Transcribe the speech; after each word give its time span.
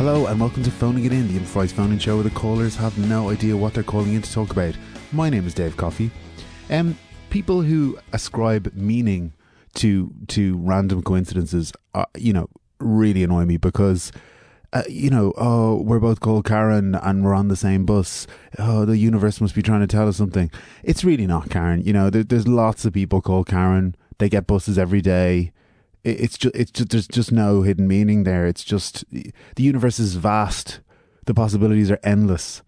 Hello 0.00 0.24
and 0.28 0.40
welcome 0.40 0.62
to 0.62 0.70
Phoning 0.70 1.04
It 1.04 1.12
In, 1.12 1.28
the 1.28 1.36
improvised 1.36 1.76
phoning 1.76 1.98
show 1.98 2.14
where 2.14 2.24
the 2.24 2.30
callers 2.30 2.74
have 2.74 2.96
no 2.96 3.28
idea 3.28 3.54
what 3.54 3.74
they're 3.74 3.82
calling 3.82 4.14
in 4.14 4.22
to 4.22 4.32
talk 4.32 4.50
about. 4.50 4.74
My 5.12 5.28
name 5.28 5.46
is 5.46 5.52
Dave 5.52 5.76
Coffey. 5.76 6.10
Um, 6.70 6.96
people 7.28 7.60
who 7.60 7.98
ascribe 8.14 8.72
meaning 8.74 9.34
to 9.74 10.10
to 10.28 10.56
random 10.56 11.02
coincidences, 11.02 11.74
uh, 11.92 12.06
you 12.16 12.32
know, 12.32 12.48
really 12.78 13.22
annoy 13.22 13.44
me 13.44 13.58
because. 13.58 14.10
Uh, 14.72 14.84
you 14.88 15.10
know, 15.10 15.34
oh, 15.36 15.82
we're 15.82 15.98
both 15.98 16.20
called 16.20 16.44
Karen 16.44 16.94
and 16.94 17.24
we're 17.24 17.34
on 17.34 17.48
the 17.48 17.56
same 17.56 17.84
bus. 17.84 18.28
Oh, 18.56 18.84
the 18.84 18.96
universe 18.96 19.40
must 19.40 19.56
be 19.56 19.62
trying 19.62 19.80
to 19.80 19.88
tell 19.88 20.06
us 20.06 20.16
something. 20.16 20.48
It's 20.84 21.02
really 21.02 21.26
not 21.26 21.50
Karen. 21.50 21.82
You 21.82 21.92
know, 21.92 22.08
there, 22.08 22.22
there's 22.22 22.46
lots 22.46 22.84
of 22.84 22.92
people 22.92 23.20
called 23.20 23.48
Karen. 23.48 23.96
They 24.18 24.28
get 24.28 24.46
buses 24.46 24.78
every 24.78 25.00
day 25.00 25.50
it's 26.04 26.38
just 26.38 26.54
it's 26.54 26.70
just 26.70 26.90
there's 26.90 27.08
just 27.08 27.32
no 27.32 27.62
hidden 27.62 27.86
meaning 27.86 28.24
there. 28.24 28.46
It's 28.46 28.64
just 28.64 29.04
the 29.10 29.62
universe 29.62 29.98
is 29.98 30.14
vast. 30.14 30.80
The 31.26 31.34
possibilities 31.34 31.90
are 31.90 32.00
endless. 32.02 32.62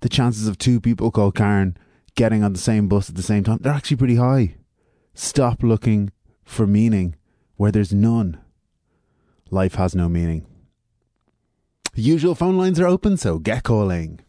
The 0.00 0.08
chances 0.08 0.46
of 0.46 0.58
two 0.58 0.80
people 0.80 1.10
called 1.10 1.34
Karen 1.34 1.76
getting 2.16 2.42
on 2.42 2.52
the 2.52 2.58
same 2.58 2.88
bus 2.88 3.08
at 3.08 3.14
the 3.14 3.22
same 3.22 3.44
time, 3.44 3.58
they're 3.60 3.72
actually 3.72 3.98
pretty 3.98 4.16
high. 4.16 4.56
Stop 5.14 5.62
looking 5.62 6.10
for 6.42 6.66
meaning 6.66 7.14
where 7.56 7.70
there's 7.70 7.92
none. 7.92 8.40
Life 9.50 9.74
has 9.74 9.94
no 9.94 10.08
meaning. 10.08 10.46
The 11.94 12.02
usual 12.02 12.34
phone 12.34 12.58
lines 12.58 12.80
are 12.80 12.86
open, 12.86 13.16
so 13.16 13.38
get 13.38 13.62
calling. 13.62 14.20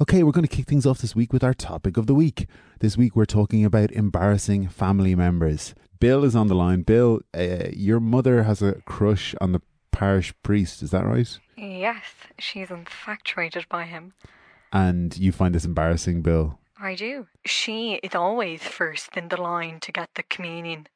Okay, 0.00 0.22
we're 0.22 0.32
going 0.32 0.46
to 0.46 0.56
kick 0.56 0.66
things 0.66 0.86
off 0.86 0.98
this 0.98 1.14
week 1.14 1.32
with 1.32 1.44
our 1.44 1.54
topic 1.54 1.96
of 1.96 2.06
the 2.06 2.14
week. 2.14 2.48
This 2.80 2.96
week 2.96 3.14
we're 3.14 3.24
talking 3.24 3.64
about 3.64 3.92
embarrassing 3.92 4.68
family 4.68 5.14
members. 5.14 5.74
Bill 5.98 6.24
is 6.24 6.36
on 6.36 6.48
the 6.48 6.54
line. 6.54 6.82
Bill, 6.82 7.20
uh, 7.36 7.68
your 7.72 8.00
mother 8.00 8.42
has 8.42 8.62
a 8.62 8.80
crush 8.82 9.34
on 9.40 9.52
the 9.52 9.62
parish 9.92 10.34
priest, 10.42 10.82
is 10.82 10.90
that 10.90 11.04
right? 11.04 11.38
Yes, 11.56 12.04
she's 12.38 12.70
infatuated 12.70 13.66
by 13.68 13.84
him. 13.84 14.12
And 14.72 15.16
you 15.16 15.32
find 15.32 15.54
this 15.54 15.64
embarrassing, 15.64 16.22
Bill? 16.22 16.58
I 16.78 16.94
do. 16.94 17.28
She 17.46 17.94
is 18.02 18.14
always 18.14 18.62
first 18.62 19.16
in 19.16 19.28
the 19.28 19.40
line 19.40 19.80
to 19.80 19.92
get 19.92 20.10
the 20.14 20.22
communion, 20.22 20.88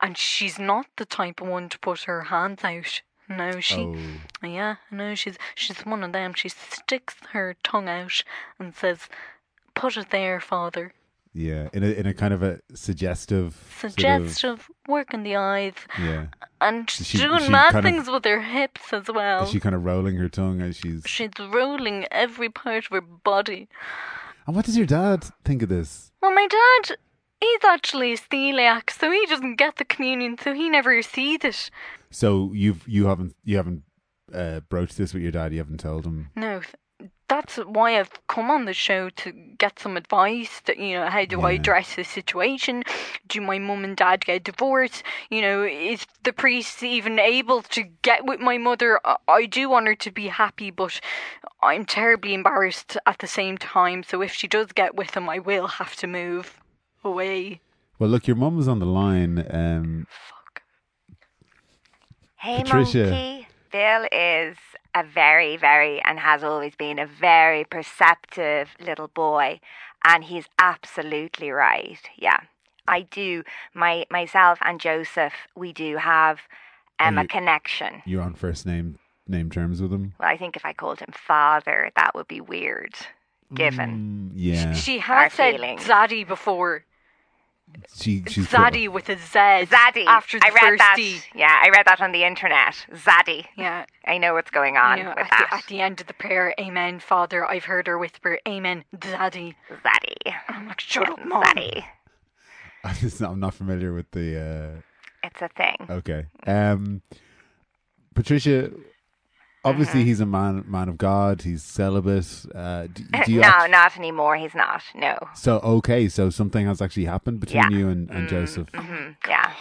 and 0.00 0.18
she's 0.18 0.58
not 0.58 0.86
the 0.96 1.04
type 1.04 1.40
of 1.40 1.46
one 1.46 1.68
to 1.68 1.78
put 1.78 2.02
her 2.02 2.22
hands 2.22 2.64
out. 2.64 3.02
No, 3.28 3.60
she. 3.60 3.82
Oh. 3.82 3.96
Yeah, 4.42 4.76
no, 4.90 5.14
she's 5.14 5.36
she's 5.54 5.78
one 5.84 6.02
of 6.02 6.12
them. 6.12 6.32
She 6.34 6.48
sticks 6.48 7.14
her 7.32 7.54
tongue 7.62 7.88
out 7.88 8.24
and 8.58 8.74
says, 8.74 9.08
"Put 9.74 9.96
it 9.96 10.10
there, 10.10 10.40
father." 10.40 10.92
Yeah, 11.34 11.68
in 11.72 11.84
a 11.84 11.86
in 11.88 12.06
a 12.06 12.14
kind 12.14 12.32
of 12.34 12.42
a 12.42 12.60
suggestive, 12.74 13.54
sort 13.78 13.84
of- 13.84 13.92
Suggestive, 13.92 14.70
working 14.88 15.22
the 15.22 15.36
eyes, 15.36 15.74
yeah. 16.00 16.26
and 16.60 16.88
Is 16.88 17.06
she- 17.06 17.18
doing 17.18 17.44
she 17.44 17.50
mad 17.50 17.72
kind 17.72 17.86
of- 17.86 17.92
things 17.92 18.08
with 18.10 18.24
her 18.24 18.40
hips 18.40 18.92
as 18.92 19.08
well. 19.08 19.44
Is 19.44 19.50
she 19.50 19.60
kind 19.60 19.74
of 19.74 19.84
rolling 19.84 20.16
her 20.16 20.28
tongue 20.28 20.60
as 20.62 20.76
she's? 20.76 21.02
She's 21.06 21.30
rolling 21.38 22.06
every 22.10 22.48
part 22.48 22.86
of 22.86 22.90
her 22.92 23.00
body. 23.00 23.68
And 24.46 24.56
what 24.56 24.64
does 24.64 24.76
your 24.76 24.86
dad 24.86 25.26
think 25.44 25.62
of 25.62 25.68
this? 25.68 26.10
Well, 26.22 26.34
my 26.34 26.46
dad, 26.48 26.96
he's 27.40 27.64
actually 27.64 28.14
a 28.14 28.16
celiac, 28.16 28.90
so 28.90 29.10
he 29.10 29.24
doesn't 29.26 29.56
get 29.56 29.76
the 29.76 29.84
communion, 29.84 30.36
so 30.42 30.54
he 30.54 30.68
never 30.70 31.00
sees 31.02 31.40
it. 31.44 31.70
So 32.10 32.52
you've 32.54 32.88
you 32.88 33.06
haven't 33.06 33.36
you 33.44 33.56
haven't 33.58 33.82
uh, 34.34 34.60
broached 34.70 34.96
this 34.96 35.12
with 35.12 35.22
your 35.22 35.32
dad. 35.32 35.52
You 35.52 35.58
haven't 35.58 35.80
told 35.80 36.06
him. 36.06 36.30
No, 36.34 36.62
that's 37.28 37.56
why 37.56 37.98
I've 37.98 38.26
come 38.26 38.50
on 38.50 38.64
the 38.64 38.72
show 38.72 39.10
to 39.10 39.32
get 39.58 39.78
some 39.78 39.96
advice. 39.96 40.60
That 40.64 40.78
you 40.78 40.94
know, 40.94 41.06
how 41.08 41.24
do 41.24 41.42
I 41.42 41.52
address 41.52 41.94
this 41.94 42.08
situation? 42.08 42.84
Do 43.28 43.40
my 43.40 43.58
mum 43.58 43.84
and 43.84 43.96
dad 43.96 44.24
get 44.24 44.44
divorced? 44.44 45.02
You 45.30 45.42
know, 45.42 45.62
is 45.62 46.06
the 46.24 46.32
priest 46.32 46.82
even 46.82 47.18
able 47.18 47.62
to 47.62 47.84
get 48.02 48.24
with 48.24 48.40
my 48.40 48.58
mother? 48.58 48.98
I, 49.04 49.16
I 49.28 49.46
do 49.46 49.68
want 49.68 49.86
her 49.86 49.94
to 49.94 50.10
be 50.10 50.28
happy, 50.28 50.70
but 50.70 51.00
I'm 51.62 51.84
terribly 51.84 52.34
embarrassed 52.34 52.96
at 53.06 53.18
the 53.18 53.26
same 53.26 53.58
time. 53.58 54.02
So 54.02 54.22
if 54.22 54.32
she 54.32 54.48
does 54.48 54.72
get 54.72 54.94
with 54.94 55.16
him, 55.16 55.28
I 55.28 55.38
will 55.38 55.66
have 55.66 55.96
to 55.96 56.06
move 56.06 56.58
away. 57.04 57.60
Well, 57.98 58.10
look, 58.10 58.26
your 58.26 58.36
mum 58.36 58.56
was 58.56 58.68
on 58.68 58.78
the 58.78 58.86
line. 58.86 59.44
Um, 59.50 60.06
Fuck. 60.08 60.62
Hey, 62.36 62.62
Patricia. 62.62 63.10
Monkey. 63.10 63.48
Bill 63.70 64.08
is 64.12 64.56
a 64.94 65.02
very, 65.04 65.56
very, 65.56 66.00
and 66.02 66.18
has 66.18 66.42
always 66.42 66.74
been 66.74 66.98
a 66.98 67.06
very 67.06 67.64
perceptive 67.64 68.70
little 68.80 69.08
boy, 69.08 69.60
and 70.04 70.24
he's 70.24 70.46
absolutely 70.58 71.50
right. 71.50 72.00
Yeah, 72.16 72.40
I 72.86 73.02
do. 73.02 73.42
My 73.74 74.06
myself 74.10 74.58
and 74.62 74.80
Joseph, 74.80 75.34
we 75.54 75.72
do 75.72 75.96
have 75.96 76.40
um, 76.98 77.18
Are 77.18 77.22
a 77.24 77.28
connection. 77.28 78.02
you're 78.06 78.22
on 78.22 78.34
first 78.34 78.66
name 78.66 78.98
name 79.26 79.50
terms 79.50 79.80
with 79.82 79.92
him. 79.92 80.14
Well, 80.18 80.28
I 80.28 80.36
think 80.36 80.56
if 80.56 80.64
I 80.64 80.72
called 80.72 81.00
him 81.00 81.12
father, 81.12 81.90
that 81.96 82.14
would 82.14 82.28
be 82.28 82.40
weird. 82.40 82.94
Given 83.54 84.30
Mm, 84.30 84.32
yeah, 84.34 84.74
She 84.74 84.98
Our 84.98 85.24
has 85.24 85.32
said 85.32 85.54
feelings. 85.54 85.84
Zaddy 85.84 86.26
before. 86.26 86.84
She 87.94 88.22
she's 88.26 88.46
Zaddy 88.48 88.88
with 88.88 89.08
a 89.08 89.16
Z. 89.16 89.38
Zaddy, 89.66 90.04
After 90.06 90.38
the 90.38 90.46
I 90.46 90.48
read 90.50 90.60
first 90.60 90.78
that. 90.78 90.94
D. 90.96 91.18
Yeah, 91.34 91.60
I 91.62 91.68
read 91.70 91.86
that 91.86 92.00
on 92.00 92.12
the 92.12 92.24
internet. 92.24 92.74
Zaddy. 92.92 93.46
Yeah. 93.56 93.84
I 94.04 94.18
know 94.18 94.34
what's 94.34 94.50
going 94.50 94.76
on 94.76 94.98
you 94.98 95.04
know, 95.04 95.10
with 95.10 95.18
at, 95.18 95.30
that. 95.30 95.48
the, 95.50 95.56
at 95.56 95.66
the 95.66 95.80
end 95.80 96.00
of 96.00 96.06
the 96.06 96.14
prayer, 96.14 96.54
Amen, 96.60 97.00
Father. 97.00 97.44
I've 97.44 97.64
heard 97.64 97.86
her 97.86 97.98
whisper, 97.98 98.38
Amen, 98.46 98.84
Zaddy. 98.96 99.54
Zaddy. 99.84 100.34
I'm 100.48 100.68
like, 100.68 100.80
shut 100.80 101.08
up, 101.08 101.24
Mom. 101.24 101.42
Zaddy. 101.44 101.84
I'm 103.22 103.40
not 103.40 103.54
familiar 103.54 103.92
with 103.92 104.10
the. 104.12 104.82
It's 105.24 105.42
a 105.42 105.48
thing. 105.48 105.76
Uh, 105.88 105.94
okay, 105.94 106.26
um, 106.46 107.02
Patricia. 108.14 108.70
Obviously, 109.68 110.04
he's 110.04 110.20
a 110.20 110.26
man 110.26 110.64
man 110.66 110.88
of 110.88 110.98
God. 110.98 111.42
He's 111.42 111.62
celibate. 111.62 112.26
Uh, 112.54 112.86
do, 112.92 113.04
do 113.26 113.32
you 113.32 113.40
no, 113.40 113.48
act- 113.48 113.70
not 113.70 113.96
anymore. 113.96 114.36
He's 114.36 114.54
not. 114.54 114.82
No. 114.94 115.18
so 115.34 115.58
okay, 115.60 116.08
so 116.08 116.30
something 116.30 116.66
has 116.66 116.80
actually 116.82 117.04
happened 117.06 117.40
between 117.40 117.62
Yeah. 117.70 117.78
you 117.78 117.88
and, 117.88 118.10
and 118.10 118.28
Joseph. 118.28 118.68
hmm 118.74 119.10
Yeah. 119.26 119.52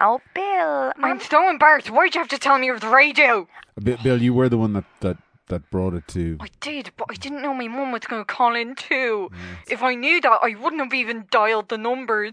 Oh, 0.00 0.20
Bill. 0.34 0.92
I'm 0.96 1.18
Mom. 1.18 1.20
so 1.20 1.48
embarrassed. 1.48 1.88
Why'd 1.90 2.14
you 2.14 2.20
have 2.20 2.28
to 2.28 2.38
tell 2.38 2.58
me 2.58 2.68
over 2.70 2.80
the 2.80 2.88
radio? 2.88 3.46
Bi- 3.80 3.96
Bill, 4.02 4.20
you 4.20 4.34
were 4.34 4.48
the 4.48 4.58
one 4.58 4.72
that 4.72 4.84
that 5.00 5.18
that 5.48 5.70
brought 5.70 5.94
it 5.94 6.08
to. 6.08 6.38
I 6.40 6.48
did, 6.60 6.90
but 6.96 7.06
I 7.10 7.14
didn't 7.14 7.42
know 7.42 7.52
my 7.54 7.68
mum 7.68 7.92
was 7.92 8.02
going 8.02 8.22
to 8.22 8.26
call 8.26 8.54
in 8.56 8.74
too. 8.74 9.30
If 9.68 9.82
I 9.82 9.94
knew 9.94 10.20
that, 10.22 10.38
I 10.42 10.54
wouldn't 10.60 10.82
have 10.82 10.94
even 10.94 11.26
dialed 11.30 11.68
the 11.68 11.78
numbers. 11.78 12.32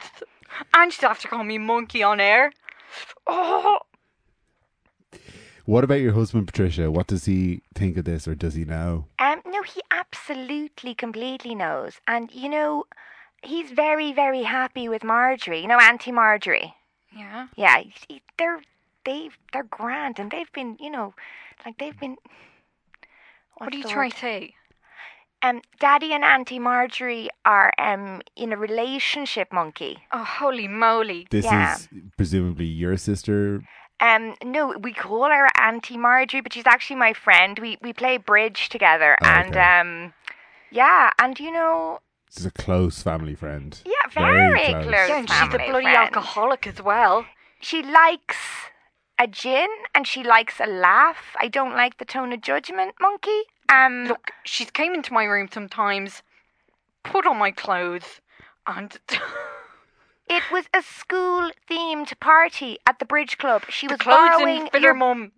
And 0.73 0.91
she'd 0.91 1.05
have 1.05 1.19
to 1.19 1.27
call 1.27 1.43
me 1.43 1.57
monkey 1.57 2.01
on 2.03 2.19
air. 2.19 2.51
Oh, 3.27 3.79
What 5.71 5.85
about 5.85 6.01
your 6.01 6.11
husband, 6.11 6.47
Patricia? 6.47 6.91
What 6.91 7.07
does 7.07 7.23
he 7.23 7.61
think 7.73 7.95
of 7.95 8.03
this, 8.03 8.27
or 8.27 8.35
does 8.35 8.55
he 8.55 8.65
know? 8.65 9.05
Um, 9.19 9.41
no, 9.45 9.63
he 9.63 9.79
absolutely, 9.89 10.93
completely 10.93 11.55
knows. 11.55 11.93
And, 12.09 12.29
you 12.33 12.49
know, 12.49 12.83
he's 13.41 13.71
very, 13.71 14.11
very 14.11 14.43
happy 14.43 14.89
with 14.89 15.01
Marjorie. 15.01 15.61
You 15.61 15.69
know, 15.69 15.79
Auntie 15.79 16.11
Marjorie. 16.11 16.73
yeah. 17.15 17.47
Yeah, 17.55 17.83
he- 18.09 18.21
they're, 18.37 18.61
they've, 19.05 19.37
they're 19.53 19.63
grand 19.63 20.19
and 20.19 20.29
they've 20.29 20.51
been, 20.51 20.75
you 20.77 20.89
know, 20.89 21.13
like 21.65 21.77
they've 21.77 21.97
been. 21.97 22.17
What 23.55 23.73
are 23.73 23.77
you 23.77 23.85
trying 23.85 24.11
to 24.11 24.17
say? 24.17 24.55
Um, 25.41 25.61
Daddy 25.79 26.11
and 26.13 26.23
Auntie 26.25 26.59
Marjorie 26.59 27.29
are 27.45 27.71
um 27.79 28.21
in 28.35 28.51
a 28.51 28.57
relationship, 28.57 29.53
monkey. 29.53 29.99
Oh, 30.11 30.23
holy 30.23 30.67
moly. 30.67 31.27
This 31.31 31.45
Yeah. 31.45 31.75
is 31.75 31.87
presumably 32.17 32.65
your 32.65 32.97
sister. 32.97 33.63
Um, 34.01 34.35
no, 34.43 34.75
we 34.79 34.93
call 34.93 35.29
her 35.29 35.47
Auntie 35.59 35.95
Marjorie, 35.97 36.41
but 36.41 36.53
she's 36.53 36.65
actually 36.65 36.95
my 36.97 37.13
friend. 37.13 37.57
We 37.59 37.77
we 37.81 37.93
play 37.93 38.17
bridge 38.17 38.67
together, 38.69 39.15
Oh, 39.21 39.25
and 39.25 39.49
okay. 39.55 39.79
um, 39.79 40.13
yeah, 40.71 41.11
and 41.19 41.39
you 41.39 41.51
know, 41.51 41.99
she's 42.33 42.45
a 42.45 42.51
close 42.51 43.03
family 43.03 43.35
friend. 43.35 43.79
yeah, 43.85 43.93
Very 44.11 44.49
very, 44.53 44.73
close. 44.73 44.85
close. 44.85 45.09
Yeah, 45.09 45.17
and 45.19 45.29
she's 45.29 45.53
a 45.53 45.57
bloody 45.69 45.83
friend. 45.85 45.97
alcoholic 45.97 46.65
as 46.67 46.81
well. 46.81 47.25
She 47.59 47.83
likes 47.83 48.37
a 49.19 49.27
gin 49.27 49.69
and 49.93 50.07
she 50.07 50.23
likes 50.23 50.59
a 50.59 50.65
laugh. 50.65 51.35
I 51.39 51.47
don't 51.47 51.73
like 51.73 51.99
the 51.99 52.05
tone 52.05 52.33
of 52.33 52.41
judgment, 52.41 52.95
monkey. 52.99 53.41
Um, 53.69 54.05
Look, 54.07 54.31
she's 54.43 54.71
came 54.71 54.95
into 54.95 55.13
my 55.13 55.25
room 55.25 55.47
sometimes, 55.53 56.23
put 57.03 57.27
on 57.27 57.37
my 57.37 57.51
clothes, 57.51 58.19
and 58.65 58.97
it 60.31 60.43
was 60.51 60.65
a 60.73 60.81
school 60.81 61.51
themed 61.69 62.17
party 62.19 62.77
at 62.87 62.99
the 62.99 63.05
bridge 63.05 63.37
club. 63.37 63.63
She 63.69 63.87
the 63.87 63.93
was 63.93 63.99
clothes 63.99 64.15
borrowing 64.17 64.69
fit 64.69 64.81
your 64.81 64.93
her 64.93 64.97
mum, 64.97 65.31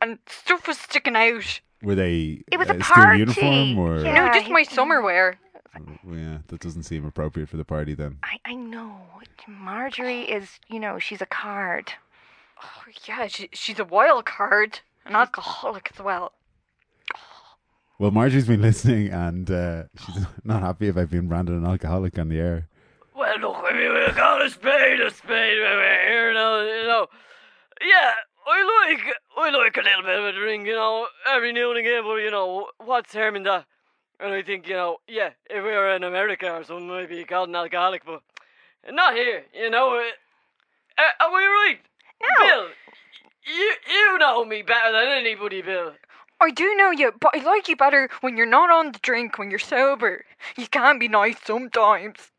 and 0.00 0.18
stuff 0.26 0.66
was 0.66 0.78
sticking 0.78 1.16
out. 1.16 1.60
Were 1.82 1.94
they 1.94 2.42
It 2.50 2.58
was 2.58 2.68
uh, 2.68 2.74
a 2.74 2.78
party. 2.78 3.20
uniform 3.20 3.78
or? 3.78 4.00
Yeah. 4.00 4.26
no, 4.26 4.32
just 4.32 4.50
my 4.50 4.64
summer 4.64 5.00
wear. 5.00 5.38
Yeah, 6.10 6.38
that 6.48 6.60
doesn't 6.60 6.82
seem 6.82 7.04
appropriate 7.04 7.48
for 7.48 7.56
the 7.56 7.64
party 7.64 7.94
then. 7.94 8.18
I, 8.24 8.38
I 8.44 8.54
know. 8.54 8.96
Marjorie 9.46 10.22
is, 10.22 10.58
you 10.68 10.80
know, 10.80 10.98
she's 10.98 11.22
a 11.22 11.26
card. 11.26 11.92
Oh, 12.62 12.82
yeah, 13.06 13.28
she, 13.28 13.48
she's 13.52 13.78
a 13.78 13.84
wild 13.84 14.24
card, 14.26 14.80
an 15.06 15.14
alcoholic 15.14 15.90
as 15.94 16.02
well. 16.04 16.32
Well, 18.00 18.10
Marjorie's 18.10 18.46
been 18.48 18.62
listening 18.62 19.10
and 19.10 19.48
uh, 19.50 19.84
she's 20.04 20.24
not 20.44 20.62
happy 20.62 20.88
about 20.88 21.10
being 21.10 21.28
branded 21.28 21.54
an 21.54 21.64
alcoholic 21.64 22.18
on 22.18 22.28
the 22.28 22.38
air. 22.40 22.66
Well, 23.18 23.40
look, 23.40 23.56
I 23.68 23.72
mean, 23.72 23.92
we 23.92 24.12
call 24.12 24.40
a 24.40 24.48
spade 24.48 25.00
a 25.00 25.10
spade 25.10 25.58
when 25.58 25.76
we're 25.76 26.08
here 26.08 26.32
now, 26.34 26.60
you 26.60 26.86
know. 26.86 27.08
Yeah, 27.80 28.12
I 28.46 28.86
like, 28.86 29.00
I 29.36 29.50
like 29.50 29.76
a 29.76 29.80
little 29.80 30.02
bit 30.04 30.18
of 30.20 30.24
a 30.24 30.32
drink, 30.32 30.68
you 30.68 30.74
know, 30.74 31.08
every 31.26 31.52
now 31.52 31.70
and 31.70 31.80
again, 31.80 32.04
but 32.04 32.14
you 32.18 32.30
know, 32.30 32.68
what's 32.78 33.12
harm 33.12 33.34
in 33.34 33.42
that? 33.42 33.64
And 34.20 34.32
I 34.32 34.42
think, 34.42 34.68
you 34.68 34.74
know, 34.74 34.98
yeah, 35.08 35.30
if 35.50 35.64
we 35.64 35.70
were 35.70 35.96
in 35.96 36.04
America 36.04 36.48
or 36.48 36.62
something, 36.62 36.88
I'd 36.92 37.08
be 37.08 37.24
called 37.24 37.48
an 37.48 37.56
alcoholic, 37.56 38.06
but 38.06 38.22
not 38.88 39.14
here, 39.14 39.42
you 39.52 39.68
know. 39.68 39.96
Uh, 39.96 41.02
uh, 41.02 41.24
are 41.24 41.32
we 41.32 41.42
right? 41.42 41.78
No. 42.22 42.46
Bill, 42.46 42.66
you, 43.52 43.74
you 43.90 44.18
know 44.18 44.44
me 44.44 44.62
better 44.62 44.92
than 44.92 45.08
anybody, 45.08 45.60
Bill. 45.60 45.94
I 46.40 46.52
do 46.52 46.72
know 46.76 46.92
you, 46.92 47.10
but 47.20 47.32
I 47.34 47.42
like 47.42 47.66
you 47.66 47.74
better 47.74 48.10
when 48.20 48.36
you're 48.36 48.46
not 48.46 48.70
on 48.70 48.92
the 48.92 49.00
drink, 49.00 49.38
when 49.38 49.50
you're 49.50 49.58
sober. 49.58 50.24
You 50.56 50.68
can 50.68 51.00
be 51.00 51.08
nice 51.08 51.38
sometimes. 51.44 52.30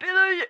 Bill, 0.00 0.16
are 0.16 0.32
you, 0.32 0.44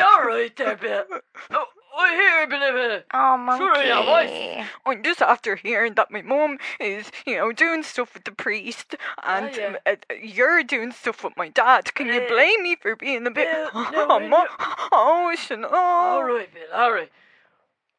alright 0.00 0.56
there, 0.56 0.76
Bill? 0.76 1.04
Oh, 1.50 1.64
I 1.96 2.46
bit 2.48 2.62
of 2.62 2.74
a... 2.74 3.04
Oh, 3.14 3.56
Sure, 3.56 3.84
yeah, 3.84 4.04
monkey. 4.04 4.70
I'm 4.84 5.02
just 5.02 5.22
after 5.22 5.56
hearing 5.56 5.94
that 5.94 6.10
my 6.10 6.22
mum 6.22 6.58
is, 6.80 7.10
you 7.26 7.36
know, 7.36 7.52
doing 7.52 7.82
stuff 7.82 8.14
with 8.14 8.24
the 8.24 8.32
priest, 8.32 8.96
and 9.22 9.56
yeah. 9.56 9.66
um, 9.66 9.76
uh, 9.86 9.96
uh, 10.10 10.14
you're 10.20 10.64
doing 10.64 10.92
stuff 10.92 11.22
with 11.22 11.36
my 11.36 11.48
dad. 11.48 11.94
Can 11.94 12.08
you 12.08 12.22
Uh, 12.22 12.28
blame 12.28 12.62
me 12.62 12.76
for 12.76 12.96
being 12.96 13.26
a 13.26 13.30
bit? 13.30 13.48
no, 13.74 13.90
no, 13.90 14.06
oh, 14.10 14.18
no, 14.18 14.28
no. 14.28 14.46
oh, 14.92 15.28
I 15.30 15.34
shouldn't. 15.36 15.68
Oh. 15.70 16.18
Alright, 16.18 16.52
Bill, 16.52 16.62
alright. 16.74 17.10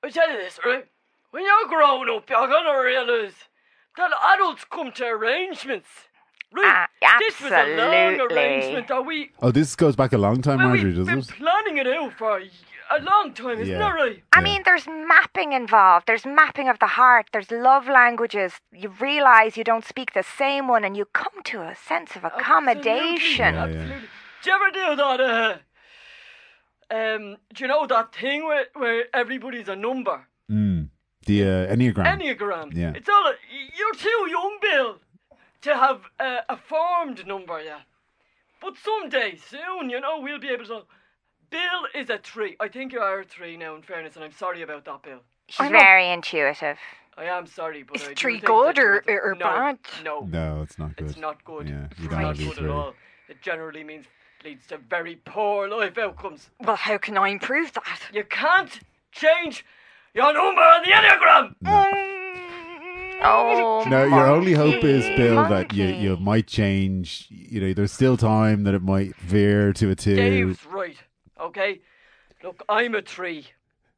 I 0.03 0.09
tell 0.09 0.29
you 0.29 0.37
this, 0.37 0.59
right? 0.65 0.85
When 1.31 1.43
you're 1.43 1.67
growing 1.69 2.09
up, 2.09 2.29
you're 2.29 2.47
gonna 2.47 2.81
realise 2.81 3.33
that 3.97 4.11
adults 4.33 4.65
come 4.65 4.91
to 4.93 5.05
arrangements. 5.05 5.87
Right? 6.53 6.87
Ah, 7.03 7.17
This 7.19 7.41
was 7.41 7.51
a 7.51 7.75
long 7.75 7.93
absolutely. 7.93 8.37
arrangement 8.37 8.87
that 8.87 9.05
we... 9.05 9.31
Oh, 9.41 9.51
this 9.51 9.75
goes 9.75 9.95
back 9.95 10.13
a 10.13 10.17
long 10.17 10.41
time, 10.41 10.59
well, 10.59 10.69
Marjorie, 10.69 10.93
we've 10.93 11.05
been 11.05 11.19
it? 11.19 11.27
planning 11.27 11.77
it 11.77 11.87
out 11.87 12.13
for 12.13 12.37
a, 12.39 12.43
a 12.97 12.99
long 13.01 13.33
time, 13.33 13.59
isn't 13.59 13.67
Yeah. 13.67 13.79
that 13.79 13.93
right? 13.93 14.23
I 14.31 14.39
Yeah. 14.39 14.43
mean, 14.43 14.61
there's 14.63 14.87
mapping 14.87 15.51
involved. 15.53 16.07
There's 16.07 16.25
mapping 16.25 16.69
of 16.69 16.79
the 16.79 16.87
heart. 16.87 17.27
There's 17.33 17.51
love 17.51 17.87
languages. 17.87 18.53
You 18.71 18.89
realize 19.01 19.57
you 19.57 19.63
don't 19.65 19.83
speak 19.85 20.13
the 20.13 20.23
same 20.23 20.67
one, 20.69 20.83
and 20.85 20.95
you 20.95 21.05
come 21.05 21.43
to 21.45 21.61
a 21.61 21.75
sense 21.75 22.15
of 22.15 22.23
accommodation. 22.23 23.53
Yeah, 23.55 23.65
yeah. 23.65 23.73
Absolutely. 23.81 24.07
Do 24.43 24.49
you 24.49 24.55
ever 24.55 24.71
do 24.71 24.95
that? 24.95 25.19
Uh, 25.21 25.57
um, 26.91 27.37
do 27.53 27.63
you 27.63 27.67
know 27.67 27.85
that 27.87 28.13
thing 28.15 28.45
where, 28.45 28.65
where 28.75 29.05
everybody's 29.13 29.67
a 29.67 29.75
number? 29.75 30.27
Mm. 30.51 30.89
The 31.25 31.41
uh, 31.43 31.73
Enneagram. 31.75 32.05
Enneagram. 32.05 32.71
Yeah. 32.73 32.93
It's 32.95 33.09
all. 33.09 33.33
You're 33.77 33.95
too 33.95 34.27
young, 34.29 34.57
Bill, 34.61 34.97
to 35.65 35.75
have 35.75 36.01
uh, 36.19 36.41
a 36.49 36.57
formed 36.57 37.25
number 37.27 37.61
yet. 37.61 37.81
But 38.61 38.73
someday, 38.83 39.35
soon, 39.37 39.89
you 39.89 39.99
know, 39.99 40.19
we'll 40.21 40.39
be 40.39 40.49
able 40.49 40.65
to. 40.65 40.81
Bill 41.51 41.81
is 41.93 42.09
a 42.09 42.17
three. 42.17 42.55
I 42.59 42.67
think 42.67 42.91
you 42.93 42.99
are 42.99 43.19
a 43.21 43.25
three 43.25 43.57
now, 43.57 43.75
in 43.75 43.81
fairness, 43.83 44.15
and 44.15 44.23
I'm 44.25 44.31
sorry 44.31 44.61
about 44.63 44.85
that, 44.85 45.03
Bill. 45.03 45.19
She's 45.47 45.59
I 45.59 45.69
know. 45.69 45.79
very 45.79 46.09
intuitive. 46.09 46.77
I 47.17 47.25
am 47.25 47.45
sorry, 47.45 47.83
but 47.83 47.95
Is 47.97 48.03
I 48.03 48.07
do 48.09 48.15
three 48.15 48.39
good 48.39 48.75
that 48.77 48.81
or- 48.83 49.03
or 49.07 49.35
no, 49.35 49.45
bad? 49.45 49.79
No, 50.03 50.19
no, 50.21 50.61
it's 50.63 50.77
not 50.79 50.95
good. 50.97 51.09
it's 51.09 51.17
not 51.17 51.43
good. 51.45 51.67
Yeah, 51.69 51.75
you 51.75 51.87
it's 51.91 52.01
don't 52.01 52.11
not 52.11 52.23
wanna 52.23 52.37
be 52.37 52.45
good 52.45 52.55
three. 52.57 52.65
at 52.65 52.71
all. 52.71 52.93
It 53.29 53.41
generally 53.41 53.83
means 53.83 54.05
leads 54.43 54.65
to 54.67 54.77
very 54.77 55.15
poor 55.25 55.69
life 55.69 55.97
outcomes. 55.97 56.49
Well, 56.59 56.75
how 56.75 56.97
can 56.97 57.17
I 57.17 57.29
improve 57.29 57.71
that? 57.73 57.99
You 58.11 58.23
can't 58.25 58.79
change 59.11 59.65
your 60.13 60.33
number 60.33 60.61
on 60.61 60.81
the 60.83 60.91
enneagram. 60.91 61.55
Oh, 63.21 63.83
No, 63.87 64.05
your 64.05 64.27
only 64.27 64.53
hope 64.53 64.83
is, 64.83 65.03
monkey, 65.05 65.17
Bill, 65.17 65.47
that 65.47 65.73
you, 65.73 65.85
you 65.85 66.17
might 66.17 66.47
change. 66.47 67.27
You 67.29 67.61
know, 67.61 67.73
there's 67.73 67.91
still 67.91 68.17
time 68.17 68.63
that 68.63 68.73
it 68.73 68.81
might 68.81 69.15
veer 69.17 69.73
to 69.73 69.89
a 69.89 69.95
two. 69.95 70.15
Dave's 70.15 70.65
right. 70.65 70.97
Okay? 71.39 71.81
Look, 72.43 72.63
I'm 72.69 72.93
a 72.95 73.01
tree. 73.01 73.47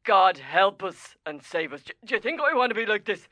God 0.03 0.37
help 0.37 0.83
us 0.83 1.15
and 1.25 1.43
save 1.43 1.73
us. 1.73 1.83
Do, 1.83 1.93
do 2.05 2.15
you 2.15 2.21
think 2.21 2.39
I 2.39 2.53
want 2.53 2.69
to 2.69 2.75
be 2.75 2.85
like 2.85 3.05
this? 3.05 3.27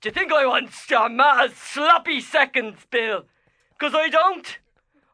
Do 0.00 0.08
you 0.08 0.12
think 0.12 0.32
I 0.32 0.46
want 0.46 0.70
Shama's 0.72 1.54
sloppy 1.54 2.20
seconds, 2.20 2.78
Bill? 2.90 3.24
Because 3.78 3.94
I 3.94 4.08
don't. 4.08 4.58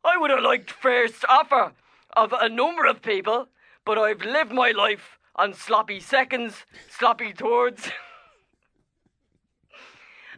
I 0.05 0.17
would 0.17 0.31
have 0.31 0.43
liked 0.43 0.71
first 0.71 1.25
offer 1.29 1.73
of 2.17 2.33
a 2.33 2.49
number 2.49 2.87
of 2.87 3.03
people, 3.03 3.49
but 3.85 3.99
I've 3.99 4.23
lived 4.23 4.53
my 4.53 4.71
life 4.71 5.19
on 5.37 5.55
sloppy 5.55 6.01
seconds, 6.01 6.65
sloppy 6.91 7.33
thirds, 7.33 7.89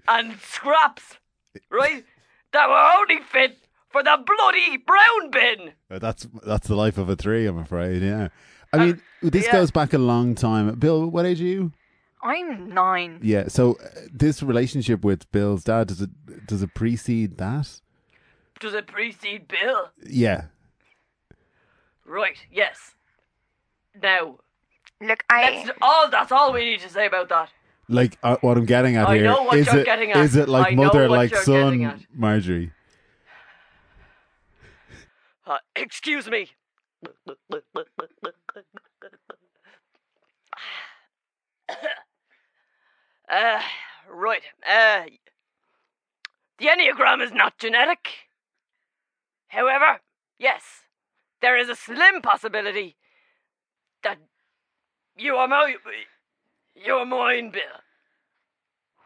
and 0.08 0.38
scraps, 0.40 1.18
right? 1.70 2.04
That 2.52 2.68
were 2.68 3.00
only 3.00 3.20
fit 3.24 3.58
for 3.90 4.02
the 4.02 4.18
bloody 4.24 4.76
brown 4.76 5.30
bin. 5.30 5.72
Uh, 5.90 5.98
That's 5.98 6.26
that's 6.46 6.68
the 6.68 6.76
life 6.76 6.98
of 6.98 7.08
a 7.08 7.16
three, 7.16 7.46
I'm 7.46 7.58
afraid. 7.58 8.02
Yeah. 8.02 8.28
I 8.72 8.78
mean, 8.78 9.02
this 9.22 9.46
yeah. 9.46 9.52
goes 9.52 9.70
back 9.70 9.92
a 9.92 9.98
long 9.98 10.34
time. 10.34 10.74
Bill, 10.74 11.06
what 11.06 11.26
age 11.26 11.40
are 11.40 11.44
you? 11.44 11.72
I'm 12.22 12.70
nine. 12.70 13.20
Yeah. 13.22 13.48
So 13.48 13.74
uh, 13.74 14.00
this 14.12 14.42
relationship 14.42 15.04
with 15.04 15.30
Bill's 15.30 15.62
dad 15.62 15.88
does 15.88 16.00
it 16.00 16.10
does 16.46 16.62
it 16.62 16.74
precede 16.74 17.36
that? 17.38 17.80
Does 18.60 18.74
it 18.74 18.86
precede 18.86 19.46
Bill? 19.46 19.90
Yeah. 20.04 20.46
Right, 22.06 22.36
yes. 22.52 22.94
Now, 24.02 24.38
Look, 25.00 25.24
I. 25.30 25.64
that's 25.66 25.78
all. 25.80 26.10
That's 26.10 26.32
all 26.32 26.52
we 26.52 26.64
need 26.64 26.80
to 26.80 26.88
say 26.88 27.06
about 27.06 27.28
that. 27.28 27.50
Like 27.88 28.18
uh, 28.22 28.36
what 28.40 28.56
I'm 28.56 28.64
getting 28.64 28.96
at 28.96 29.08
I 29.08 29.16
here 29.16 29.24
know 29.24 29.42
what 29.42 29.58
is 29.58 29.66
you're 29.66 29.80
it 29.80 29.84
getting 29.84 30.10
at. 30.12 30.16
is 30.18 30.36
it 30.36 30.48
like 30.48 30.68
I 30.68 30.74
know 30.74 30.84
mother 30.84 31.02
what 31.08 31.18
like 31.18 31.30
you're 31.32 31.44
getting 31.44 31.80
son, 31.82 31.90
at. 31.90 32.00
Marjorie? 32.14 32.72
Uh, 35.46 35.58
excuse 35.76 36.28
me. 36.28 36.48
Uh, 43.28 43.60
right. 44.10 44.42
Uh, 44.66 45.04
the 46.58 46.66
Enneagram 46.66 47.22
is 47.22 47.32
not 47.32 47.58
genetic. 47.58 48.08
However, 49.48 50.00
yes, 50.38 50.62
there 51.40 51.56
is 51.56 51.68
a 51.68 51.74
slim 51.76 52.22
possibility 52.22 52.96
that 54.02 54.18
you 55.16 55.36
are 55.36 55.48
my, 55.48 55.74
you 56.74 56.94
are 56.94 57.06
mine, 57.06 57.50
Bill. 57.50 57.62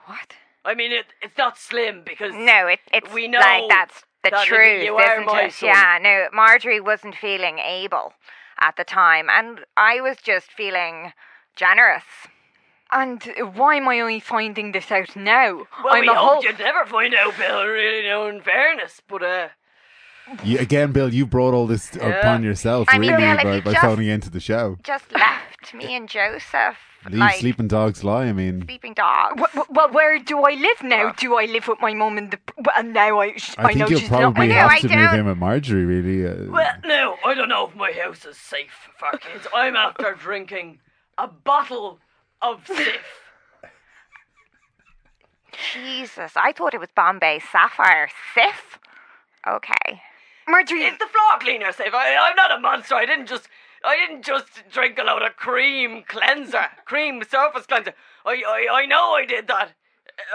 What? 0.07 0.35
I 0.65 0.75
mean, 0.75 0.93
it, 0.93 1.07
it's 1.23 1.37
not 1.39 1.57
slim 1.59 2.03
because 2.05 2.33
No, 2.35 2.67
it, 2.67 2.81
it's 2.93 3.13
We 3.13 3.29
know 3.29 3.39
like 3.41 3.69
that's 3.69 4.03
the 4.25 4.31
that 4.31 4.47
truth, 4.47 4.83
you 4.85 4.97
are 4.97 5.13
isn't 5.15 5.27
my 5.27 5.43
it? 5.45 5.53
son. 5.53 5.69
Yeah, 5.69 5.99
no, 6.03 6.27
Marjorie 6.33 6.81
wasn't 6.81 7.15
feeling 7.15 7.59
able 7.59 8.13
at 8.61 8.77
the 8.77 8.85
time, 8.85 9.29
and 9.31 9.61
I 9.77 10.01
was 10.01 10.17
just 10.19 10.53
feeling 10.53 11.13
generous. 11.57 12.05
And 12.91 13.23
why 13.55 13.77
am 13.77 13.89
I 13.89 14.01
only 14.01 14.19
finding 14.21 14.73
this 14.73 14.91
out 14.91 15.15
now? 15.15 15.67
Well, 15.85 15.95
I'm 15.95 16.01
we 16.01 16.09
a 16.09 16.15
hoped 16.15 16.33
whole. 16.33 16.43
you'd 16.45 16.59
never 16.59 16.87
find 16.87 17.15
out, 17.15 17.37
Bill. 17.37 17.65
Really, 17.67 18.07
no, 18.09 18.27
in 18.27 18.41
fairness, 18.41 19.01
but 19.07 19.23
uh, 19.23 19.49
You, 20.43 20.59
again, 20.59 20.93
Bill, 20.93 21.13
you 21.13 21.27
brought 21.27 21.53
all 21.55 21.67
this 21.67 21.95
Yeah. 21.95 22.09
upon 22.09 22.43
yourself, 22.43 22.89
I 22.91 22.99
mean, 22.99 23.13
really, 23.13 23.23
Bill, 23.37 23.45
by, 23.45 23.57
you 23.57 23.63
by 23.63 23.73
just- 23.73 23.85
phoning 23.85 24.09
into 24.09 24.31
the 24.31 24.41
show. 24.41 24.79
Just 24.83 25.13
left 25.13 25.75
me 25.75 25.95
and 25.95 26.09
Joseph 26.09 26.79
Leave 27.07 27.21
like 27.21 27.37
sleeping 27.37 27.69
dogs 27.69 28.03
lie. 28.03 28.25
I 28.27 28.33
mean, 28.33 28.65
sleeping 28.67 28.93
dog. 28.93 29.41
Well, 29.55 29.67
well, 29.71 29.91
where 29.93 30.19
do 30.19 30.41
I 30.43 30.53
live 30.55 30.83
now? 30.83 31.13
Do 31.13 31.37
I 31.39 31.45
live 31.47 31.69
with 31.69 31.81
my 31.81 31.95
mum 31.95 32.19
and 32.19 32.33
the? 32.33 32.39
Well, 32.59 32.83
now 32.85 33.21
I, 33.21 33.37
sh- 33.37 33.55
I 33.57 33.63
I, 33.63 33.67
think 33.69 33.79
know 33.79 33.87
you'll 33.89 34.01
she's 34.01 34.11
not. 34.11 34.21
probably 34.35 34.51
have 34.51 34.71
I 34.71 34.81
to 34.81 34.89
move 34.89 34.97
don't. 35.11 35.19
in 35.21 35.27
with 35.27 35.39
Marjorie. 35.39 35.85
Really, 35.85 36.27
uh, 36.27 36.51
well, 36.51 36.73
no, 36.85 37.17
I 37.25 37.35
don't 37.35 37.49
know 37.49 37.69
if 37.69 37.75
my 37.77 37.93
house 37.93 38.25
is 38.25 38.37
safe 38.37 38.89
for 38.99 39.17
kids. 39.19 39.47
I'm 39.55 39.77
after 39.77 40.15
drinking 40.15 40.81
a 41.17 41.29
bottle 41.29 42.01
of 42.43 42.65
Cif. 42.65 42.97
Jesus, 45.73 46.33
I 46.37 46.53
thought 46.53 46.75
it 46.75 46.81
was 46.81 46.91
Bombay 46.95 47.41
Sapphire. 47.51 48.09
Cif? 48.35 48.79
Okay. 49.49 50.03
Marjorie, 50.47 50.85
It's 50.85 50.99
the 50.99 51.07
floor 51.07 51.39
cleaner, 51.41 51.73
Cif. 51.73 51.95
I, 51.95 52.17
I'm 52.29 52.37
not 52.37 52.57
a 52.57 52.61
monster. 52.61 52.95
I 52.95 53.07
didn't 53.07 53.27
just, 53.27 53.49
I 53.85 53.97
didn't 53.97 54.25
just 54.25 54.49
drink 54.71 54.99
a 54.99 55.03
load 55.05 55.23
of 55.23 55.37
cream 55.37 56.03
cleanser, 56.07 56.67
cream 56.85 57.23
surface 57.29 57.67
cleanser. 57.67 57.95
I, 58.27 58.43
I, 58.47 58.81
I 58.83 58.87
know 58.87 59.15
I 59.15 59.25
did 59.25 59.47
that 59.49 59.73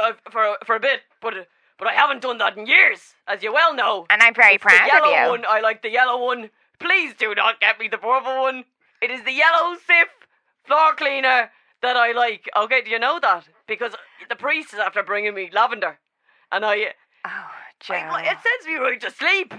uh, 0.02 0.14
for 0.32 0.58
for 0.66 0.76
a 0.76 0.80
bit, 0.80 1.02
but 1.22 1.34
but 1.78 1.88
I 1.88 1.94
haven't 1.94 2.22
done 2.22 2.38
that 2.38 2.58
in 2.58 2.66
years, 2.68 3.16
as 3.28 3.44
you 3.44 3.52
well 3.54 3.74
know. 3.76 4.06
And 4.10 4.22
I'm 4.22 4.34
very 4.34 4.56
It's 4.56 4.64
the 4.64 4.70
proud 4.70 4.88
yellow 4.88 5.14
of 5.14 5.24
you. 5.26 5.30
one. 5.32 5.46
I 5.48 5.60
like 5.62 5.82
the 5.82 5.90
yellow 5.90 6.24
one. 6.26 6.50
Please 6.80 7.14
do 7.18 7.34
not 7.36 7.60
get 7.60 7.80
me 7.80 7.88
the 7.88 7.98
purple 7.98 8.42
one. 8.42 8.64
It 9.02 9.12
is 9.12 9.24
the 9.24 9.32
yellow 9.34 9.76
Cif 9.76 10.08
floor 10.66 10.94
cleaner 10.96 11.50
that 11.82 11.98
I 11.98 12.12
like. 12.14 12.50
Okay, 12.56 12.82
do 12.82 12.90
you 12.92 13.00
know 13.00 13.20
that? 13.22 13.46
Because 13.68 13.94
the 14.30 14.36
priest 14.36 14.74
is 14.74 14.80
after 14.80 15.04
bringing 15.04 15.34
me 15.34 15.50
lavender, 15.52 16.00
and 16.52 16.64
I, 16.66 16.94
Oh, 17.26 17.52
Joe. 17.80 17.94
I 17.96 18.22
it 18.24 18.38
sends 18.42 18.66
me 18.68 18.76
right 18.76 19.00
to 19.02 19.12
sleep. 19.12 19.54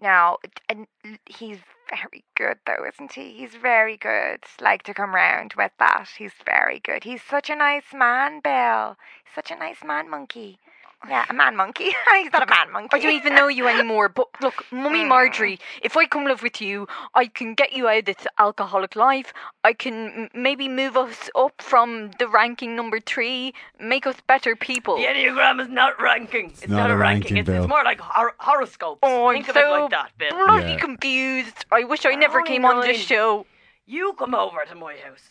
Now, 0.00 0.38
and 0.68 0.86
he's 1.26 1.58
very 1.88 2.24
good 2.34 2.58
though, 2.66 2.84
isn't 2.86 3.12
he? 3.12 3.32
He's 3.32 3.54
very 3.54 3.96
good. 3.96 4.44
Like 4.60 4.82
to 4.84 4.94
come 4.94 5.14
round 5.14 5.54
with 5.56 5.72
that. 5.78 6.08
He's 6.18 6.34
very 6.44 6.80
good. 6.80 7.04
He's 7.04 7.22
such 7.22 7.50
a 7.50 7.56
nice 7.56 7.92
man, 7.94 8.40
Bill. 8.40 8.96
Such 9.34 9.50
a 9.50 9.56
nice 9.56 9.82
man, 9.84 10.08
monkey. 10.10 10.58
Yeah, 11.08 11.24
a 11.28 11.32
man 11.32 11.56
monkey. 11.56 11.84
He's 12.14 12.32
not 12.32 12.42
a 12.42 12.46
man 12.50 12.72
monkey. 12.72 12.96
I 12.96 13.00
don't 13.00 13.12
even 13.14 13.34
know 13.34 13.48
you 13.48 13.68
anymore. 13.68 14.08
But 14.08 14.28
look, 14.40 14.64
Mummy 14.70 15.02
hmm. 15.02 15.08
Marjorie, 15.08 15.58
if 15.82 15.96
I 15.96 16.06
come 16.06 16.24
live 16.24 16.42
with 16.42 16.60
you, 16.60 16.86
I 17.14 17.26
can 17.26 17.54
get 17.54 17.72
you 17.72 17.88
out 17.88 17.98
of 17.98 18.04
this 18.06 18.26
alcoholic 18.38 18.96
life. 18.96 19.32
I 19.64 19.72
can 19.72 19.94
m- 20.10 20.28
maybe 20.34 20.68
move 20.68 20.96
us 20.96 21.30
up 21.36 21.60
from 21.62 22.10
the 22.18 22.28
ranking 22.28 22.74
number 22.76 23.00
three, 23.00 23.54
make 23.78 24.06
us 24.06 24.16
better 24.26 24.56
people. 24.56 24.96
The 24.96 25.04
Enneagram 25.04 25.60
is 25.60 25.68
not 25.68 26.00
ranking. 26.00 26.46
It's, 26.50 26.68
not 26.68 26.76
not, 26.78 26.90
a 26.90 26.94
a 26.94 26.96
ranking. 26.96 27.36
ranking, 27.36 27.36
It's, 27.38 27.46
Bill. 27.46 27.62
it's 27.64 27.68
more 27.68 27.84
like 27.84 28.00
hor- 28.00 28.34
horoscopes. 28.38 29.00
Oh, 29.02 29.28
I'm 29.28 29.36
Think 29.36 29.48
of 29.48 29.54
so 29.54 29.74
it 29.74 29.80
like 29.82 29.90
that, 29.90 30.10
Bill. 30.18 30.30
bloody 30.46 30.72
Yeah. 30.72 30.78
confused. 30.78 31.64
I 31.70 31.84
wish 31.84 32.04
I 32.04 32.14
never 32.14 32.38
Only 32.38 32.50
came 32.50 32.64
on 32.64 32.80
this 32.80 32.98
show. 33.00 33.46
You 33.86 34.14
come 34.18 34.34
over 34.34 34.64
to 34.68 34.74
my 34.74 34.96
house. 34.96 35.28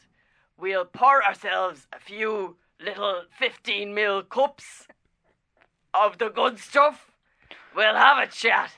We'll 0.58 0.86
pour 0.86 1.24
ourselves 1.24 1.88
a 1.92 2.00
few 2.00 2.56
little 2.80 3.24
15 3.38 3.94
mil 3.94 4.24
cups 4.24 4.88
of 5.96 6.18
the 6.18 6.30
good 6.30 6.60
stuff. 6.60 7.12
We'll 7.76 7.96
have 7.96 8.28
a 8.28 8.32
chat. 8.32 8.72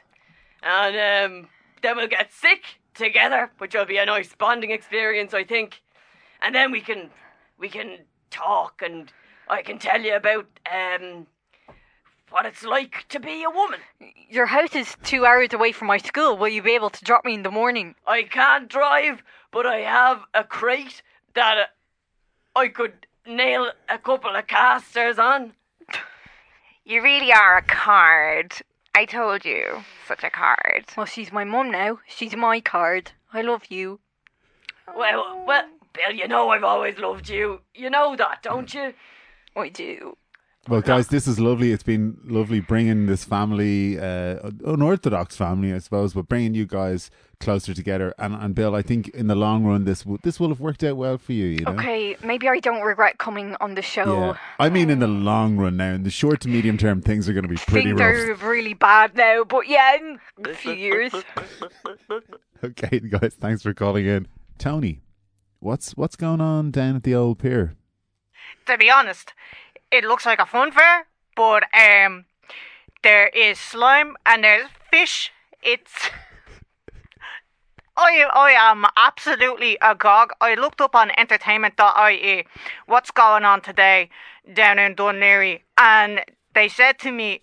And 0.64 0.96
um, 0.96 1.50
then 1.82 1.98
we'll 1.98 2.08
get 2.08 2.34
sick 2.34 2.64
together, 2.94 3.52
which 3.58 3.76
will 3.76 3.86
be 3.86 3.98
a 3.98 4.06
nice 4.06 4.34
bonding 4.36 4.72
experience, 4.72 5.34
I 5.34 5.44
think. 5.44 5.82
And 6.42 6.54
then 6.54 6.72
we 6.72 6.82
can 6.82 7.10
we 7.58 7.70
can 7.70 8.00
talk 8.30 8.82
and 8.84 9.12
I 9.48 9.62
can 9.62 9.80
tell 9.80 10.02
you 10.02 10.16
about 10.16 10.48
um 10.72 11.28
what 12.30 12.46
it's 12.46 12.64
like 12.64 13.06
to 13.10 13.20
be 13.20 13.44
a 13.44 13.50
woman. 13.50 13.80
Your 14.30 14.48
house 14.48 14.76
is 14.76 14.96
two 15.04 15.26
hours 15.26 15.54
away 15.54 15.72
from 15.72 15.88
my 15.88 15.98
school. 15.98 16.38
Will 16.38 16.50
you 16.50 16.62
be 16.62 16.74
able 16.76 16.90
to 16.90 17.04
drop 17.06 17.24
me 17.24 17.34
in 17.34 17.44
the 17.44 17.52
morning? 17.52 17.96
I 18.06 18.24
can't 18.24 18.68
drive, 18.68 19.24
but 19.52 19.66
I 19.66 19.78
have 19.78 20.22
a 20.34 20.44
crate 20.44 21.02
that 21.36 21.70
I 22.56 22.68
could 22.68 23.08
nail 23.26 23.72
a 23.88 23.98
couple 23.98 24.36
of 24.36 24.48
casters 24.48 25.18
on. 25.18 25.54
You 26.88 27.04
really 27.04 27.34
are 27.34 27.58
a 27.58 27.62
card. 27.64 28.54
I 28.96 29.04
told 29.04 29.44
you, 29.44 29.84
such 30.08 30.24
a 30.24 30.30
card. 30.30 30.86
Well, 30.96 31.06
she's 31.06 31.34
my 31.34 31.44
mum 31.44 31.70
now. 31.70 32.00
She's 32.08 32.34
my 32.34 32.62
card. 32.62 33.12
I 33.34 33.42
love 33.42 33.64
you. 33.68 34.00
Well, 34.96 35.44
well, 35.46 35.66
Bill, 35.92 36.16
you 36.16 36.30
know 36.30 36.48
I've 36.48 36.64
always 36.64 36.98
loved 36.98 37.28
you. 37.28 37.60
You 37.76 37.90
know 37.90 38.16
that, 38.16 38.42
don't 38.42 38.74
you? 38.74 38.94
I 39.54 39.68
do. 39.68 40.16
Well, 40.70 40.80
guys, 40.80 41.10
this 41.10 41.28
is 41.28 41.42
lovely. 41.42 41.74
It's 41.74 41.84
been 41.84 42.20
lovely 42.24 42.62
bringing 42.62 43.06
this 43.06 43.26
family, 43.26 44.00
uh, 44.00 44.50
unorthodox 44.64 45.36
family, 45.36 45.74
I 45.74 45.80
suppose, 45.80 46.14
but 46.14 46.30
bringing 46.30 46.54
you 46.54 46.66
guys 46.66 47.12
closer 47.40 47.74
together. 47.74 48.14
And, 48.18 48.34
and 48.34 48.54
Bill, 48.56 48.76
I 48.76 48.82
think 48.82 49.10
in 49.10 49.28
the 49.28 49.36
long 49.36 49.64
run, 49.66 49.86
this 49.86 50.06
will 50.06 50.18
this 50.24 50.40
will 50.40 50.50
have 50.50 50.60
worked 50.60 50.84
out 50.84 50.98
well 50.98 51.18
for 51.18 51.34
you. 51.34 51.46
You 51.46 51.66
know. 51.66 51.72
Okay, 51.74 52.18
maybe 52.24 52.48
I 52.50 52.60
don't 52.60 52.82
regret 52.82 53.18
coming 53.18 53.56
on 53.62 53.76
the 53.76 53.82
show. 53.82 54.18
Yeah. 54.18 54.38
I 54.60 54.70
mean, 54.70 54.90
in 54.90 55.00
the 55.00 55.08
long 55.08 55.58
run 55.58 55.78
now, 55.78 55.94
in 55.94 56.04
the 56.04 56.10
short 56.10 56.42
to 56.42 56.50
medium 56.50 56.78
term, 56.78 57.02
things 57.02 57.28
are 57.30 57.34
going 57.34 57.44
to 57.44 57.50
be 57.50 57.58
pretty 57.58 57.90
Things 57.94 58.00
rough. 58.00 58.44
are 58.44 58.50
really 58.50 58.74
bad 58.74 59.16
now, 59.16 59.44
but 59.44 59.68
yeah, 59.68 59.96
in 59.96 60.20
a 60.46 60.54
few 60.54 60.74
years. 60.74 61.14
Okay, 62.64 63.00
guys, 63.00 63.36
thanks 63.40 63.62
for 63.62 63.72
calling 63.72 64.08
in. 64.08 64.28
Tony, 64.58 65.02
what's 65.60 65.92
what's 65.96 66.16
going 66.16 66.42
on 66.42 66.72
down 66.72 66.96
at 66.96 67.04
the 67.04 67.14
old 67.14 67.38
pier? 67.40 67.76
to 68.66 68.78
be 68.78 68.90
honest, 68.90 69.34
it 69.92 70.04
looks 70.04 70.26
like 70.26 70.40
a 70.40 70.46
fun 70.46 70.72
fair, 70.72 71.06
but 71.36 71.64
um, 71.74 72.26
there 73.04 73.28
is 73.28 73.60
slime 73.60 74.16
and 74.26 74.44
there's 74.44 74.70
fish. 74.90 75.32
It's. 75.62 76.10
I, 77.98 78.30
I 78.32 78.52
am 78.52 78.86
absolutely 78.96 79.78
agog. 79.82 80.32
I 80.40 80.54
looked 80.54 80.82
up 80.82 80.96
on 80.96 81.12
entertainment.ie 81.18 82.46
what's 82.86 83.10
going 83.10 83.44
on 83.44 83.62
today 83.62 84.10
down 84.54 84.78
in 84.78 84.94
Dun 84.94 85.16
Laoghaire, 85.16 85.62
and 85.78 86.22
they 86.54 86.70
said 86.70 87.00
to 87.00 87.12
me, 87.12 87.42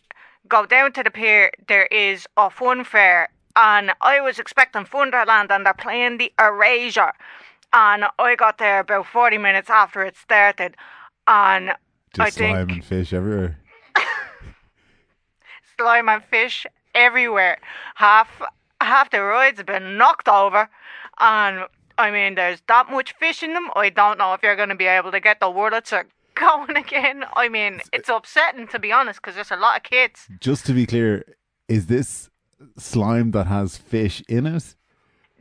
go 0.49 0.65
down 0.65 0.93
to 0.93 1.03
the 1.03 1.11
pier, 1.11 1.51
there 1.67 1.87
is 1.87 2.27
a 2.37 2.51
fun 2.51 2.85
fair. 2.85 3.29
And 3.57 3.93
I 4.01 4.21
was 4.21 4.39
expecting 4.39 4.85
Funderland, 4.85 5.51
and 5.51 5.67
they're 5.67 5.75
playing 5.75 6.19
the 6.19 6.33
Erasure. 6.39 7.13
And 7.73 8.05
I 8.19 8.37
got 8.37 8.59
there 8.59 8.81
about 8.81 9.07
40 9.07 9.39
minutes 9.39 9.69
after 9.69 10.03
it 10.03 10.17
started, 10.17 10.77
and 11.27 11.71
I 11.71 11.77
Just 12.15 12.39
think 12.39 12.55
slime 12.57 12.71
and 12.71 12.85
fish 12.85 13.13
everywhere. 13.13 13.59
slime 15.77 16.09
and 16.09 16.23
fish 16.25 16.65
everywhere. 16.95 17.59
Half 17.97 18.41
half 18.85 19.11
the 19.11 19.23
rides 19.23 19.59
have 19.59 19.67
been 19.67 19.97
knocked 19.97 20.29
over, 20.29 20.69
and 21.19 21.65
I 21.99 22.11
mean, 22.11 22.35
there's 22.35 22.63
that 22.69 22.91
much 22.91 23.13
fish 23.13 23.43
in 23.43 23.55
them. 23.55 23.71
I 23.77 23.91
don't 23.91 24.19
know 24.19 24.35
if 24.35 24.43
you're 24.43 24.57
going 24.57 24.69
to 24.69 24.75
be 24.75 24.87
able 24.87 25.13
to 25.13 25.21
get 25.21 25.41
the 25.41 25.47
Wurlitzer 25.47 26.05
going 26.35 26.77
again. 26.77 27.25
I 27.37 27.49
mean, 27.49 27.77
uh, 27.77 27.85
it's 27.93 28.09
upsetting 28.09 28.69
to 28.69 28.79
be 28.79 28.93
honest, 28.93 29.21
because 29.21 29.35
there's 29.35 29.51
a 29.51 29.57
lot 29.57 29.77
of 29.77 29.83
kids. 29.83 30.29
Just 30.41 30.67
to 30.67 30.73
be 30.73 30.87
clear, 30.87 31.25
is 31.69 31.87
this 31.87 32.31
slime 32.79 33.31
that 33.33 33.47
has 33.47 33.77
fish 33.77 34.23
in 34.29 34.47
it? 34.47 34.75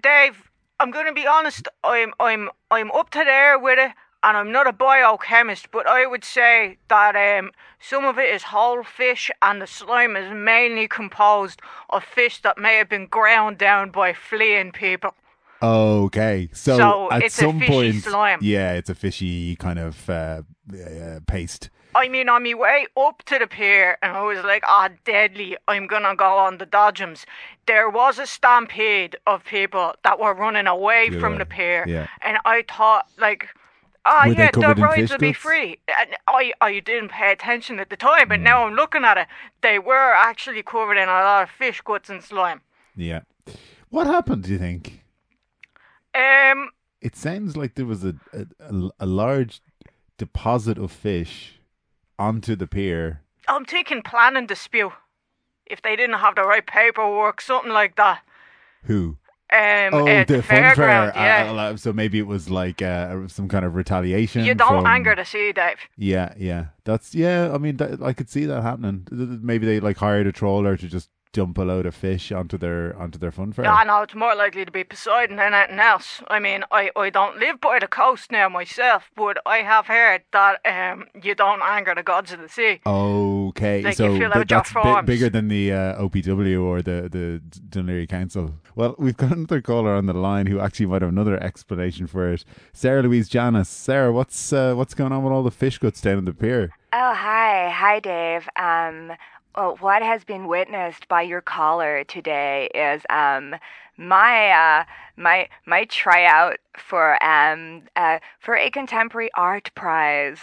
Dave, 0.01 0.49
I'm 0.79 0.91
going 0.91 1.07
to 1.07 1.13
be 1.13 1.25
honest. 1.27 1.67
I'm 1.83 2.13
I'm 2.19 2.49
I'm 2.69 2.91
up 2.91 3.09
to 3.11 3.23
there 3.23 3.57
with 3.57 3.79
it, 3.79 3.91
and 4.23 4.37
I'm 4.37 4.51
not 4.51 4.67
a 4.67 4.71
biochemist, 4.73 5.69
but 5.71 5.85
I 5.87 6.05
would 6.05 6.23
say 6.23 6.77
that 6.89 7.15
um 7.15 7.51
some 7.79 8.05
of 8.05 8.17
it 8.17 8.33
is 8.33 8.43
whole 8.43 8.83
fish, 8.83 9.29
and 9.41 9.61
the 9.61 9.67
slime 9.67 10.15
is 10.15 10.31
mainly 10.33 10.87
composed 10.87 11.61
of 11.89 12.03
fish 12.03 12.41
that 12.41 12.57
may 12.57 12.75
have 12.77 12.89
been 12.89 13.07
ground 13.07 13.57
down 13.57 13.91
by 13.91 14.13
fleeing 14.13 14.71
people. 14.71 15.13
Okay, 15.61 16.49
so, 16.53 16.77
So 16.77 17.11
at 17.11 17.23
it's 17.23 17.37
a 17.37 17.41
some 17.41 17.59
point, 17.61 18.03
slime. 18.03 18.39
yeah, 18.41 18.73
it's 18.73 18.89
a 18.89 18.95
fishy 18.95 19.55
kind 19.55 19.79
of 19.79 20.09
uh, 20.09 20.41
uh, 20.73 21.19
paste. 21.27 21.69
I 21.95 22.09
mean, 22.09 22.27
on 22.27 22.43
my 22.43 22.53
way 22.55 22.87
up 22.97 23.23
to 23.25 23.37
the 23.39 23.47
pier, 23.47 23.97
and 24.01 24.17
I 24.17 24.23
was 24.23 24.43
like, 24.43 24.63
ah, 24.67 24.89
deadly, 25.05 25.55
I'm 25.67 25.85
gonna 25.87 26.15
go 26.15 26.37
on 26.37 26.57
the 26.57 26.65
Dodgems. 26.65 27.25
There 27.67 27.89
was 27.89 28.17
a 28.19 28.25
stampede 28.25 29.15
of 29.27 29.45
people 29.45 29.93
that 30.03 30.19
were 30.19 30.33
running 30.33 30.67
away 30.67 31.11
from 31.19 31.37
the 31.37 31.45
pier. 31.45 31.85
yeah. 31.87 32.07
And 32.21 32.37
I 32.45 32.63
thought, 32.67 33.05
like, 33.17 33.47
Were 34.05 34.33
yeah, 34.33 34.51
the 34.51 34.75
rides 34.75 35.11
will 35.11 35.17
be 35.17 35.31
free. 35.33 35.79
And 35.87 36.09
I, 36.27 36.51
I 36.59 36.79
didn't 36.79 37.09
pay 37.09 37.31
attention 37.31 37.79
at 37.79 37.89
the 37.89 37.95
time, 37.97 38.25
Mm. 38.25 38.29
but 38.29 38.39
now 38.41 38.65
I'm 38.65 38.73
looking 38.73 39.05
at 39.05 39.17
it. 39.17 39.27
They 39.61 39.79
were 39.79 40.13
actually 40.13 40.61
covered 40.63 40.97
in 40.97 41.07
a 41.07 41.11
lot 41.11 41.43
of 41.43 41.49
fish 41.49 41.81
guts 41.81 42.09
and 42.09 42.21
slime. 42.23 42.61
Yeah. 42.95 43.21
What 43.89 44.07
happened, 44.07 44.43
do 44.43 44.51
you 44.51 44.57
think? 44.59 45.03
Um, 46.15 46.69
It 47.01 47.15
sounds 47.15 47.55
like 47.57 47.75
there 47.75 47.85
was 47.85 48.03
a, 48.03 48.15
a, 48.33 48.45
a, 48.59 48.89
a 49.01 49.05
large 49.05 49.61
deposit 50.17 50.77
of 50.77 50.91
fish 50.91 51.59
onto 52.19 52.55
the 52.55 52.67
pier. 52.67 53.21
I'm 53.47 53.65
thinking 53.65 54.01
planning 54.01 54.45
dispute. 54.47 54.91
If 55.65 55.81
they 55.81 55.95
didn't 55.95 56.19
have 56.19 56.35
the 56.35 56.43
right 56.43 56.65
paperwork, 56.65 57.41
something 57.41 57.71
like 57.71 57.95
that. 57.95 58.21
Who? 58.83 59.17
Um, 59.53 59.93
Oh, 59.93 60.07
at 60.07 60.27
the, 60.27 60.41
fun 60.41 60.57
fair. 60.57 60.73
fairground, 60.75 61.15
yeah. 61.15 61.51
Uh, 61.51 61.77
so 61.77 61.93
maybe 61.93 62.17
it 62.17 62.25
was 62.25 62.49
like 62.49 62.81
uh, 62.81 63.27
some 63.27 63.47
kind 63.47 63.63
of 63.65 63.75
retaliation. 63.75 64.43
You 64.45 64.55
don't 64.55 64.77
from- 64.81 64.87
anger 64.87 65.15
the 65.15 65.25
sea, 65.25 65.51
Dave. 65.51 65.77
Yeah, 65.97 66.33
yeah. 66.37 66.67
That's 66.85 67.13
yeah. 67.13 67.51
I 67.53 67.57
mean, 67.59 67.77
that, 67.77 68.01
I 68.01 68.13
could 68.13 68.29
see 68.29 68.45
that 68.45 68.61
happening. 68.63 69.07
Maybe 69.11 69.65
they 69.67 69.79
like 69.79 69.97
hired 69.97 70.25
a 70.25 70.31
trawler 70.31 70.75
to 70.77 70.87
just 70.87 71.09
dump 71.33 71.57
a 71.57 71.63
load 71.63 71.85
of 71.85 71.93
fish 71.95 72.31
onto 72.31 72.57
their 72.57 72.95
onto 72.97 73.17
their 73.19 73.31
fun 73.31 73.51
fair. 73.51 73.65
I 73.65 73.83
know 73.83 74.03
it's 74.03 74.15
more 74.15 74.35
likely 74.35 74.63
to 74.65 74.71
be 74.71 74.83
Poseidon 74.83 75.35
than 75.37 75.53
anything 75.53 75.79
else. 75.79 76.21
I 76.29 76.39
mean, 76.39 76.63
I, 76.71 76.91
I 76.95 77.09
don't 77.09 77.37
live 77.39 77.59
by 77.59 77.79
the 77.79 77.87
coast 77.87 78.31
now 78.31 78.47
myself, 78.49 79.09
but 79.15 79.37
I 79.45 79.57
have 79.57 79.87
heard 79.87 80.21
that 80.31 80.59
um 80.65 81.07
you 81.21 81.35
don't 81.35 81.61
anger 81.61 81.93
the 81.95 82.03
gods 82.03 82.31
of 82.31 82.39
the 82.39 82.47
sea. 82.49 82.79
Okay, 82.85 83.81
Like, 83.81 83.95
so 83.97 84.17
fill 84.17 84.31
th- 84.31 84.47
that's 84.47 84.71
bi- 84.73 85.01
bigger 85.01 85.29
than 85.29 85.47
the 85.47 85.71
uh, 85.73 86.01
OPW 86.01 86.63
or 86.63 86.81
the 86.81 87.09
the 87.11 87.41
Dun 87.69 87.87
Laoghaire 87.87 88.07
Council. 88.07 88.53
Well, 88.75 88.95
we've 88.97 89.17
got 89.17 89.31
another 89.35 89.61
caller 89.61 89.93
on 89.95 90.05
the 90.05 90.13
line 90.13 90.45
who 90.47 90.59
actually 90.59 90.85
might 90.85 91.01
have 91.01 91.09
another 91.11 91.41
explanation 91.43 92.07
for 92.07 92.31
it. 92.31 92.45
Sarah 92.73 93.03
Louise 93.03 93.27
Janice. 93.27 93.69
Sarah, 93.69 94.11
what's 94.11 94.53
uh, 94.53 94.73
what's 94.75 94.93
going 94.93 95.11
on 95.11 95.23
with 95.23 95.33
all 95.33 95.43
the 95.43 95.51
fish 95.51 95.77
guts 95.79 95.99
down 96.01 96.19
in 96.19 96.25
the 96.25 96.33
pier? 96.33 96.69
Oh, 96.95 97.13
hi. 97.15 97.71
Hi, 97.71 97.99
Dave. 97.99 98.47
Um, 98.55 99.17
well, 99.55 99.77
what 99.79 100.01
has 100.01 100.23
been 100.23 100.47
witnessed 100.47 101.07
by 101.07 101.21
your 101.21 101.41
caller 101.41 102.03
today 102.03 102.69
is 102.73 103.03
um, 103.09 103.55
my 103.97 104.49
uh, 104.49 104.83
my 105.15 105.47
my 105.65 105.85
tryout 105.85 106.57
for 106.77 107.23
um 107.23 107.83
uh, 107.95 108.19
for 108.39 108.55
a 108.55 108.69
contemporary 108.69 109.29
art 109.35 109.71
prize. 109.75 110.39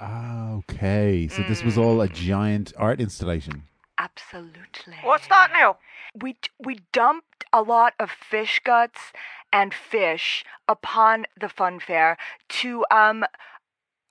Ah, 0.00 0.52
okay. 0.52 1.28
So 1.28 1.42
this 1.42 1.62
was 1.62 1.78
all 1.78 2.00
a 2.00 2.08
giant 2.08 2.72
art 2.76 3.00
installation. 3.00 3.64
Absolutely. 3.98 4.96
What's 5.02 5.28
that 5.28 5.50
now? 5.52 5.78
We 6.14 6.36
we 6.58 6.80
dumped 6.92 7.44
a 7.52 7.62
lot 7.62 7.94
of 7.98 8.10
fish 8.10 8.60
guts 8.64 9.12
and 9.52 9.72
fish 9.72 10.44
upon 10.68 11.26
the 11.40 11.48
fun 11.48 11.80
fair 11.80 12.16
to 12.48 12.84
um 12.90 13.24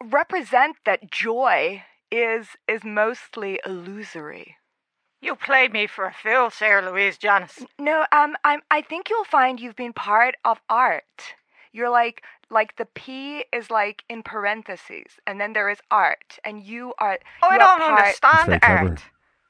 represent 0.02 0.78
that 0.86 1.12
joy 1.12 1.84
is 2.14 2.48
is 2.68 2.84
mostly 2.84 3.60
illusory. 3.66 4.56
You 5.22 5.36
played 5.36 5.72
me 5.72 5.88
for 5.88 6.06
a 6.06 6.14
fool, 6.14 6.50
Sarah 6.50 6.90
Louise 6.90 7.18
Janice. 7.18 7.66
No, 7.80 8.06
um, 8.12 8.36
I'm. 8.44 8.62
I 8.70 8.82
think 8.82 9.10
you'll 9.10 9.24
find 9.24 9.60
you've 9.60 9.76
been 9.76 9.94
part 9.94 10.36
of 10.46 10.60
art. 10.70 11.36
You're 11.72 11.90
like 11.90 12.24
like 12.50 12.76
the 12.76 12.86
P 12.86 13.46
is 13.52 13.72
like 13.72 14.04
in 14.10 14.22
parentheses, 14.22 15.20
and 15.26 15.40
then 15.42 15.54
there 15.54 15.70
is 15.70 15.80
art, 15.90 16.38
and 16.46 16.62
you 16.62 16.94
are. 17.00 17.18
I 17.42 17.56
you 17.56 17.56
are 17.56 17.58
don't 17.58 17.80
part- 17.80 18.00
understand 18.00 18.52
That's 18.52 18.68
art. 18.68 19.04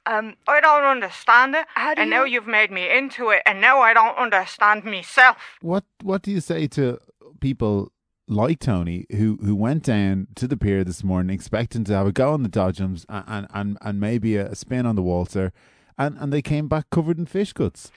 Um, 0.06 0.36
I 0.48 0.60
don't 0.60 0.84
understand 0.84 1.56
it. 1.56 1.66
How 1.76 1.94
do 1.94 2.02
and 2.02 2.10
now 2.10 2.24
you've 2.26 2.48
made 2.48 2.72
me 2.72 2.90
into 2.90 3.30
it, 3.30 3.42
and 3.46 3.62
now 3.62 3.80
I 3.80 3.94
don't 3.94 4.18
understand 4.18 4.84
myself. 4.84 5.38
What 5.62 5.86
What 6.02 6.22
do 6.22 6.32
you 6.32 6.42
say 6.42 6.68
to 6.68 7.00
people 7.40 7.92
like 8.34 8.60
Tony 8.60 9.06
who 9.12 9.38
who 9.44 9.56
went 9.56 9.84
down 9.84 10.28
to 10.36 10.48
the 10.48 10.58
pier 10.58 10.84
this 10.84 11.04
morning 11.04 11.34
expecting 11.34 11.84
to 11.86 11.94
have 11.94 12.08
a 12.08 12.12
go 12.12 12.34
on 12.34 12.44
the 12.44 12.50
dodgems 12.50 13.06
and 13.10 13.48
and 13.54 13.78
and, 13.82 14.00
maybe 14.00 14.36
a, 14.36 14.56
spin 14.56 14.86
on 14.86 14.96
the 14.96 15.04
waltzer, 15.04 15.52
and 15.98 16.18
and 16.20 16.34
they 16.34 16.42
came 16.42 16.68
back 16.68 16.90
covered 16.90 17.18
in 17.18 17.26
fish 17.26 17.54
guts? 17.54 17.92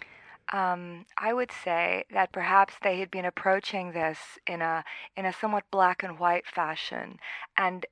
um, 0.53 1.07
I 1.19 1.33
would 1.33 1.51
say 1.51 2.05
that 2.13 2.33
perhaps 2.33 2.75
they 2.83 3.01
had 3.01 3.11
been 3.11 3.25
approaching 3.25 3.93
this 3.93 4.19
in 4.47 4.63
a 4.63 4.85
in 5.17 5.27
a 5.27 5.33
somewhat 5.33 5.65
black 5.71 6.03
and 6.03 6.19
white 6.19 6.47
fashion, 6.47 7.19
and 7.57 7.85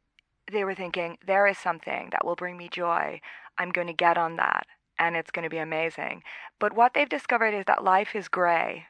they 0.51 0.65
were 0.65 0.75
thinking 0.75 1.19
there 1.27 1.47
is 1.47 1.59
something 1.59 2.11
that 2.13 2.25
will 2.25 2.37
bring 2.37 2.57
me 2.57 2.69
joy. 2.69 3.21
I'm 3.59 3.71
going 3.71 3.87
to 3.89 3.93
get 3.93 4.19
on 4.19 4.37
that, 4.37 4.67
and 4.99 5.17
it's 5.17 5.31
going 5.31 5.45
to 5.45 5.51
be 5.51 5.59
amazing. 5.59 6.23
But 6.61 6.75
what 6.75 6.95
they've 6.95 7.09
discovered 7.09 7.55
is 7.55 7.65
that 7.67 7.85
life 7.85 8.15
is 8.15 8.29
grey. 8.29 8.87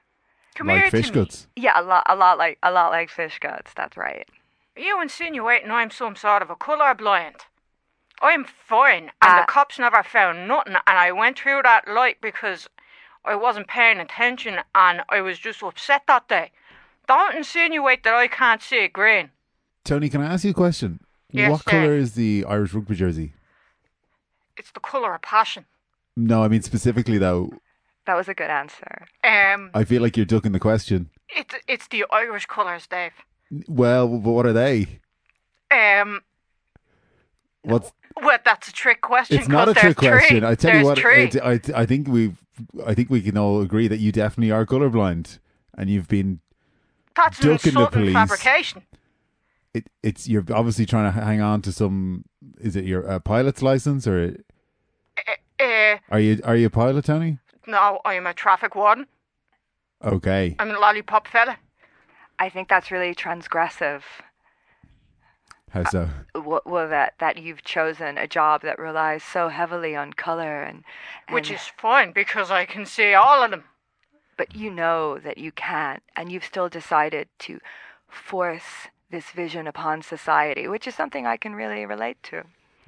Come 0.55 0.69
like 0.69 0.83
here 0.83 0.91
fish 0.91 1.09
to 1.09 1.13
me. 1.13 1.25
guts. 1.25 1.47
Yeah, 1.57 1.81
a 1.81 1.83
lot, 1.83 2.05
a 2.09 2.15
lot 2.17 2.39
like 2.39 2.59
a 2.63 2.71
lot 2.71 2.91
like 2.91 3.11
fish 3.11 3.39
guts. 3.41 3.73
That's 3.75 3.97
right. 3.97 4.29
Are 4.77 4.83
you 4.83 5.01
insinuating 5.01 5.71
I'm 5.71 5.91
some 5.91 6.17
sort 6.17 6.43
of 6.43 6.51
a 6.51 6.57
colour 6.57 6.95
blind? 6.95 7.37
I'm 8.23 8.45
fine, 8.45 9.11
and 9.21 9.39
Uh, 9.39 9.41
the 9.41 9.47
cops 9.47 9.79
never 9.79 10.03
found 10.03 10.47
nothing, 10.49 10.75
and 10.75 10.99
I 10.99 11.11
went 11.13 11.39
through 11.39 11.63
that 11.65 11.89
light 11.89 12.21
because 12.21 12.69
I 13.25 13.35
wasn't 13.35 13.69
paying 13.69 13.99
attention 13.99 14.61
and 14.75 15.03
I 15.09 15.21
was 15.21 15.39
just 15.39 15.63
upset 15.63 16.03
that 16.07 16.29
day. 16.29 16.51
Don't 17.09 17.35
insinuate 17.35 18.03
that 18.05 18.15
I 18.15 18.29
can't 18.29 18.63
see 18.63 18.87
green. 18.89 19.31
Tony, 19.85 20.09
can 20.09 20.21
I 20.23 20.27
ask 20.33 20.45
you 20.45 20.51
a 20.53 20.55
question? 20.55 21.01
Yes, 21.31 21.51
what 21.51 21.65
color 21.65 21.95
is 21.95 22.15
the 22.15 22.45
Irish 22.49 22.73
rugby 22.73 22.95
jersey? 22.95 23.35
It's 24.57 24.71
the 24.71 24.81
colour 24.81 25.15
of 25.15 25.23
passion. 25.23 25.67
No, 26.17 26.45
I 26.45 26.49
mean 26.49 26.63
specifically 26.63 27.19
though. 27.19 27.53
That 28.07 28.17
was 28.17 28.29
a 28.29 28.35
good 28.35 28.51
answer. 28.51 29.07
Um, 29.23 29.71
I 29.75 29.85
feel 29.85 30.03
like 30.03 30.17
you're 30.17 30.27
ducking 30.27 30.53
the 30.53 30.61
question. 30.61 31.11
it's 31.29 31.55
it's 31.67 31.89
the 31.89 32.05
Irish 32.11 32.47
colours, 32.47 32.87
Dave. 32.87 33.13
Well, 33.69 34.09
but 34.09 34.31
what 34.33 34.47
are 34.47 34.53
they? 34.53 35.01
Um, 35.71 36.21
What's 37.63 37.93
well, 38.23 38.39
that's 38.45 38.69
a 38.69 38.73
trick 38.73 39.01
question. 39.01 39.39
it's 39.39 39.49
not 39.49 39.67
'cause 39.69 39.77
a 39.77 39.81
trick 39.81 39.97
question. 39.97 40.41
Three. 40.41 40.49
I 40.49 40.55
tell 40.55 40.71
there's 40.73 40.83
you 40.83 40.87
what, 40.87 40.99
three. 40.99 41.23
it, 41.25 41.37
I 41.43 41.61
I 41.83 41.87
think 41.87 42.09
we 42.09 42.35
I 42.87 42.95
think 42.95 43.09
we 43.11 43.23
can 43.23 43.39
all 43.39 43.61
agree 43.63 43.89
that 43.89 43.99
you 43.99 44.13
definitely 44.13 44.51
are 44.53 44.67
colorblind, 44.67 45.39
and 45.77 45.89
you've 45.89 46.09
been 46.09 46.41
that's 47.17 47.41
an 47.41 47.49
ducking 47.49 47.75
the 47.75 47.87
police. 47.87 48.13
fabrication. 48.13 48.83
it. 49.73 49.89
It's 50.03 50.29
you're 50.29 50.45
obviously 50.53 50.85
trying 50.87 51.11
to 51.13 51.21
hang 51.21 51.41
on 51.41 51.63
to 51.63 51.73
some. 51.73 52.25
Is 52.61 52.77
it 52.77 52.85
your 52.85 53.09
uh, 53.11 53.19
pilot's 53.19 53.63
license 53.63 54.07
or 54.07 54.37
Uh, 55.59 55.97
are 56.11 56.21
you 56.21 56.41
are 56.45 56.57
you 56.57 56.67
a 56.67 56.71
pilot, 56.71 57.05
Tony? 57.07 57.39
No, 57.67 58.01
I'm 58.05 58.27
a 58.27 58.35
traffic 58.35 58.75
warden. 58.75 59.07
Okay, 60.05 60.55
I'm 60.59 60.71
a 60.71 60.79
lollipop 60.79 61.27
fella. 61.29 61.59
I 62.39 62.49
think 62.49 62.69
that's 62.69 62.91
really 62.91 63.15
transgressive. 63.15 64.03
how 65.71 65.85
so? 65.85 66.03
Uh, 66.35 66.41
w- 66.41 66.61
well 66.65 66.89
that 66.89 67.15
that 67.19 67.39
you've 67.39 67.63
chosen 67.65 68.19
a 68.19 68.27
job 68.27 68.63
that 68.63 68.79
relies 68.79 69.23
so 69.23 69.49
heavily 69.49 69.95
on 69.97 70.13
color 70.13 70.63
and, 70.63 70.85
and 71.29 71.35
Which 71.35 71.51
is 71.51 71.61
fine 71.79 72.13
because 72.13 72.51
I 72.51 72.65
can 72.67 72.87
see 72.87 73.15
all 73.15 73.43
of 73.43 73.51
them. 73.51 73.65
but 74.37 74.55
you 74.55 74.71
know 74.71 75.19
that 75.19 75.39
you 75.39 75.53
can't 75.53 76.03
and 76.17 76.31
you've 76.31 76.45
still 76.45 76.69
decided 76.69 77.29
to 77.41 77.61
force 78.09 78.89
this 79.11 79.31
vision 79.31 79.67
upon 79.67 80.03
society 80.03 80.67
which 80.69 80.87
is 80.89 80.95
something 80.95 81.27
i 81.27 81.37
can 81.37 81.55
really 81.55 81.87
relate 81.87 82.19
to 82.23 82.43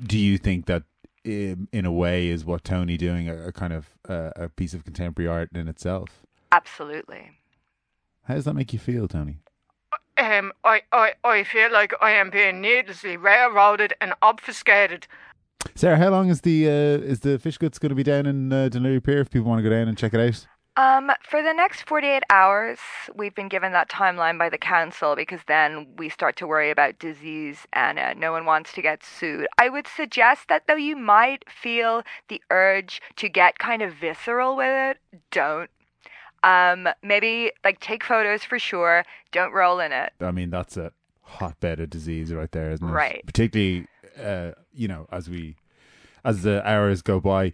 Do 0.04 0.18
you 0.18 0.38
think 0.38 0.66
that, 0.66 0.82
in 1.26 1.84
a 1.84 1.92
way, 1.92 2.28
is 2.28 2.44
what 2.44 2.64
Tony 2.64 2.96
doing 2.96 3.28
a, 3.28 3.48
a 3.48 3.52
kind 3.52 3.72
of 3.72 3.90
uh, 4.08 4.30
a 4.36 4.48
piece 4.48 4.74
of 4.74 4.84
contemporary 4.84 5.28
art 5.28 5.50
in 5.54 5.68
itself? 5.68 6.22
absolutely 6.52 7.32
How 8.24 8.34
does 8.34 8.44
that 8.44 8.54
make 8.54 8.72
you 8.72 8.78
feel, 8.78 9.08
Tony? 9.08 9.38
Um, 10.18 10.52
I, 10.64 10.82
I, 10.92 11.12
I 11.24 11.44
feel 11.44 11.70
like 11.70 11.92
I 12.00 12.12
am 12.12 12.30
being 12.30 12.60
needlessly 12.60 13.16
railroaded 13.16 13.92
and 14.00 14.14
obfuscated. 14.22 15.06
Sarah, 15.74 15.98
how 15.98 16.08
long 16.08 16.30
is 16.30 16.40
the 16.40 16.66
uh, 16.66 17.04
is 17.04 17.20
the 17.20 17.38
fish 17.38 17.58
guts 17.58 17.78
going 17.78 17.90
to 17.90 17.96
be 17.96 18.02
down 18.02 18.24
in 18.24 18.52
uh, 18.52 18.68
Dun 18.68 18.82
Laoghaire 18.82 19.04
Pier 19.04 19.20
if 19.20 19.30
people 19.30 19.48
want 19.48 19.58
to 19.58 19.62
go 19.62 19.68
down 19.68 19.88
and 19.88 19.98
check 19.98 20.14
it 20.14 20.20
out? 20.20 20.46
Um, 20.76 21.10
for 21.22 21.42
the 21.42 21.52
next 21.52 21.88
48 21.88 22.22
hours, 22.30 22.78
we've 23.14 23.34
been 23.34 23.48
given 23.48 23.72
that 23.72 23.88
timeline 23.88 24.38
by 24.38 24.48
the 24.48 24.58
council 24.58 25.16
because 25.16 25.40
then 25.46 25.86
we 25.96 26.08
start 26.08 26.36
to 26.36 26.46
worry 26.46 26.70
about 26.70 26.98
disease 26.98 27.66
and 27.72 27.98
uh, 27.98 28.12
no 28.14 28.30
one 28.32 28.44
wants 28.44 28.72
to 28.74 28.82
get 28.82 29.02
sued. 29.02 29.46
I 29.58 29.68
would 29.70 29.86
suggest 29.86 30.48
that 30.48 30.66
though 30.66 30.76
you 30.76 30.96
might 30.96 31.44
feel 31.48 32.02
the 32.28 32.42
urge 32.50 33.00
to 33.16 33.28
get 33.28 33.58
kind 33.58 33.80
of 33.80 33.94
visceral 33.94 34.56
with 34.56 34.96
it, 34.96 35.20
don't. 35.30 35.70
Um, 36.42 36.88
maybe 37.02 37.52
like 37.64 37.80
take 37.80 38.04
photos 38.04 38.44
for 38.44 38.58
sure, 38.58 39.04
don't 39.32 39.52
roll 39.52 39.80
in 39.80 39.92
it. 39.92 40.12
I 40.20 40.30
mean, 40.30 40.50
that's 40.50 40.76
a 40.76 40.92
hotbed 41.22 41.80
of 41.80 41.90
disease 41.90 42.32
right 42.32 42.52
there, 42.52 42.70
isn't 42.70 42.86
it? 42.86 42.92
Right. 42.92 43.26
Particularly, 43.26 43.86
uh, 44.22 44.52
you 44.72 44.88
know, 44.88 45.08
as 45.10 45.28
we 45.30 45.56
as 46.26 46.42
the 46.42 46.68
hours 46.68 47.00
go 47.00 47.20
by. 47.20 47.52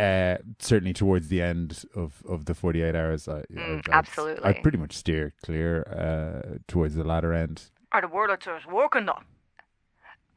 Uh, 0.00 0.38
certainly 0.58 0.92
towards 0.92 1.28
the 1.28 1.42
end 1.42 1.84
of, 1.94 2.22
of 2.28 2.46
the 2.46 2.54
48 2.54 2.94
hours, 2.94 3.28
I, 3.28 3.42
Mm, 3.52 3.78
I'd- 3.78 3.92
absolutely. 3.92 4.44
I'd 4.44 4.62
pretty 4.62 4.78
much 4.78 4.96
steer 4.96 5.34
clear 5.44 5.82
uh, 5.82 6.58
towards 6.66 6.94
the 6.94 7.04
latter 7.04 7.32
end. 7.34 7.70
Or 7.92 8.00
the 8.00 8.06
Wurlitzer's 8.06 8.66
working 8.66 9.06
though. 9.06 9.18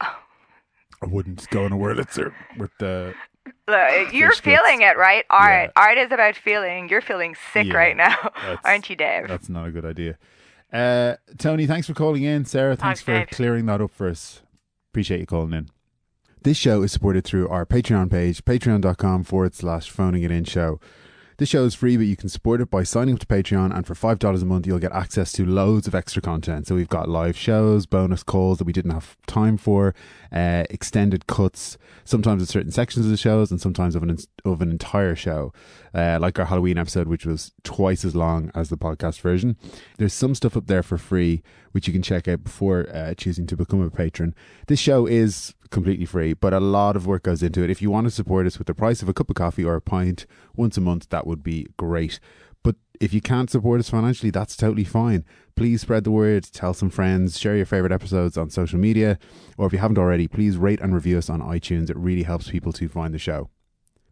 I 0.00 1.06
wouldn't 1.06 1.48
go 1.50 1.64
on 1.64 1.72
a 1.72 1.76
Wurlitzer 1.76 2.32
with 2.58 2.70
the. 2.78 3.14
Look, 3.68 4.12
you're 4.12 4.32
feeling 4.32 4.80
it, 4.82 4.96
right? 4.96 5.24
Art. 5.28 5.70
Yeah. 5.76 5.82
Art 5.82 5.98
is 5.98 6.10
about 6.12 6.34
feeling. 6.36 6.88
You're 6.88 7.02
feeling 7.02 7.34
sick 7.52 7.66
Yeah, 7.66 7.74
right 7.74 7.96
now, 7.96 8.16
aren't 8.64 8.88
you, 8.88 8.96
Dave? 8.96 9.28
That's 9.28 9.48
not 9.50 9.66
a 9.68 9.70
good 9.70 9.84
idea. 9.84 10.16
Uh, 10.72 11.16
Tony, 11.38 11.66
thanks 11.66 11.86
for 11.86 11.94
calling 11.94 12.22
in. 12.22 12.44
Sarah, 12.46 12.74
thanks 12.74 13.02
Thanks, 13.02 13.02
for 13.02 13.12
Dave. 13.12 13.36
clearing 13.36 13.66
that 13.66 13.80
up 13.82 13.90
for 13.90 14.08
us. 14.08 14.40
Appreciate 14.92 15.20
you 15.20 15.26
calling 15.26 15.52
in. 15.52 15.68
This 16.44 16.58
show 16.58 16.82
is 16.82 16.92
supported 16.92 17.24
through 17.24 17.48
our 17.48 17.64
Patreon 17.64 18.10
page, 18.10 18.44
patreon.com 18.44 19.24
forward 19.24 19.54
slash 19.54 19.88
phoning 19.88 20.24
it 20.24 20.30
in 20.30 20.44
show. 20.44 20.78
This 21.38 21.48
show 21.48 21.64
is 21.64 21.74
free, 21.74 21.96
but 21.96 22.04
you 22.04 22.16
can 22.16 22.28
support 22.28 22.60
it 22.60 22.70
by 22.70 22.82
signing 22.82 23.14
up 23.14 23.20
to 23.20 23.26
Patreon, 23.26 23.74
and 23.74 23.86
for 23.86 23.94
$5 23.94 24.42
a 24.42 24.44
month, 24.44 24.66
you'll 24.66 24.78
get 24.78 24.92
access 24.92 25.32
to 25.32 25.46
loads 25.46 25.88
of 25.88 25.94
extra 25.94 26.20
content. 26.20 26.66
So 26.66 26.74
we've 26.74 26.86
got 26.86 27.08
live 27.08 27.34
shows, 27.34 27.86
bonus 27.86 28.22
calls 28.22 28.58
that 28.58 28.64
we 28.64 28.74
didn't 28.74 28.90
have 28.90 29.16
time 29.26 29.56
for, 29.56 29.94
uh, 30.30 30.64
extended 30.68 31.26
cuts, 31.26 31.78
sometimes 32.04 32.42
of 32.42 32.48
certain 32.50 32.70
sections 32.70 33.06
of 33.06 33.10
the 33.10 33.16
shows, 33.16 33.50
and 33.50 33.58
sometimes 33.58 33.96
of 33.96 34.02
an, 34.02 34.16
of 34.44 34.60
an 34.60 34.70
entire 34.70 35.16
show, 35.16 35.50
uh, 35.94 36.18
like 36.20 36.38
our 36.38 36.44
Halloween 36.44 36.76
episode, 36.76 37.08
which 37.08 37.24
was 37.24 37.52
twice 37.62 38.04
as 38.04 38.14
long 38.14 38.50
as 38.54 38.68
the 38.68 38.76
podcast 38.76 39.20
version. 39.22 39.56
There's 39.96 40.12
some 40.12 40.34
stuff 40.34 40.58
up 40.58 40.66
there 40.66 40.82
for 40.82 40.98
free, 40.98 41.42
which 41.74 41.88
you 41.88 41.92
can 41.92 42.02
check 42.02 42.28
out 42.28 42.44
before 42.44 42.88
uh, 42.94 43.14
choosing 43.14 43.46
to 43.48 43.56
become 43.56 43.82
a 43.82 43.90
patron. 43.90 44.32
This 44.68 44.78
show 44.78 45.06
is 45.06 45.54
completely 45.70 46.06
free, 46.06 46.32
but 46.32 46.54
a 46.54 46.60
lot 46.60 46.94
of 46.94 47.04
work 47.04 47.24
goes 47.24 47.42
into 47.42 47.64
it. 47.64 47.70
If 47.70 47.82
you 47.82 47.90
want 47.90 48.06
to 48.06 48.12
support 48.12 48.46
us 48.46 48.58
with 48.58 48.68
the 48.68 48.74
price 48.74 49.02
of 49.02 49.08
a 49.08 49.12
cup 49.12 49.28
of 49.28 49.34
coffee 49.34 49.64
or 49.64 49.74
a 49.74 49.80
pint 49.80 50.24
once 50.54 50.76
a 50.76 50.80
month, 50.80 51.08
that 51.08 51.26
would 51.26 51.42
be 51.42 51.66
great. 51.76 52.20
But 52.62 52.76
if 53.00 53.12
you 53.12 53.20
can't 53.20 53.50
support 53.50 53.80
us 53.80 53.90
financially, 53.90 54.30
that's 54.30 54.56
totally 54.56 54.84
fine. 54.84 55.24
Please 55.56 55.80
spread 55.80 56.04
the 56.04 56.12
word, 56.12 56.44
tell 56.44 56.74
some 56.74 56.90
friends, 56.90 57.40
share 57.40 57.56
your 57.56 57.66
favorite 57.66 57.92
episodes 57.92 58.38
on 58.38 58.50
social 58.50 58.78
media, 58.78 59.18
or 59.58 59.66
if 59.66 59.72
you 59.72 59.80
haven't 59.80 59.98
already, 59.98 60.28
please 60.28 60.56
rate 60.56 60.80
and 60.80 60.94
review 60.94 61.18
us 61.18 61.28
on 61.28 61.40
iTunes. 61.42 61.90
It 61.90 61.96
really 61.96 62.22
helps 62.22 62.50
people 62.50 62.72
to 62.74 62.88
find 62.88 63.12
the 63.12 63.18
show. 63.18 63.50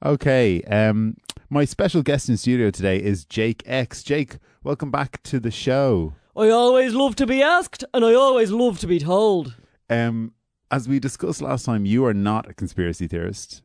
Okay, 0.05 0.63
um, 0.65 1.17
my 1.49 1.65
special 1.65 2.03
guest 2.03 2.29
in 2.29 2.37
studio 2.37 2.73
today 2.73 3.01
is 3.01 3.25
Jake 3.25 3.63
X. 3.67 4.03
Jake, 4.03 4.39
welcome 4.65 4.91
back 4.91 5.23
to 5.23 5.39
the 5.39 5.53
show. 5.53 6.15
I 6.37 6.49
always 6.51 6.95
love 6.95 7.15
to 7.17 7.27
be 7.27 7.43
asked, 7.43 7.85
and 7.93 8.05
I 8.05 8.15
always 8.15 8.51
love 8.51 8.79
to 8.81 8.87
be 8.87 8.99
told. 8.99 9.55
Um, 9.91 10.33
as 10.71 10.89
we 10.89 10.99
discussed 10.99 11.43
last 11.43 11.65
time, 11.67 11.85
you 11.85 12.07
are 12.07 12.15
not 12.15 12.49
a 12.49 12.55
conspiracy 12.55 13.07
theorist. 13.07 13.63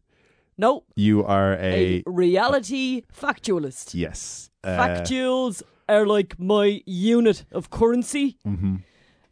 No, 0.57 0.83
You 0.95 1.23
are 1.23 1.53
a 1.53 1.99
a 1.99 2.03
reality 2.07 3.03
factualist. 3.13 3.93
yes. 3.93 4.49
Uh, 4.63 4.69
Factuals 4.77 5.61
are 5.87 6.05
like 6.05 6.37
my 6.39 6.81
unit 6.85 7.45
of 7.51 7.69
currency, 7.69 8.37
mhm. 8.45 8.81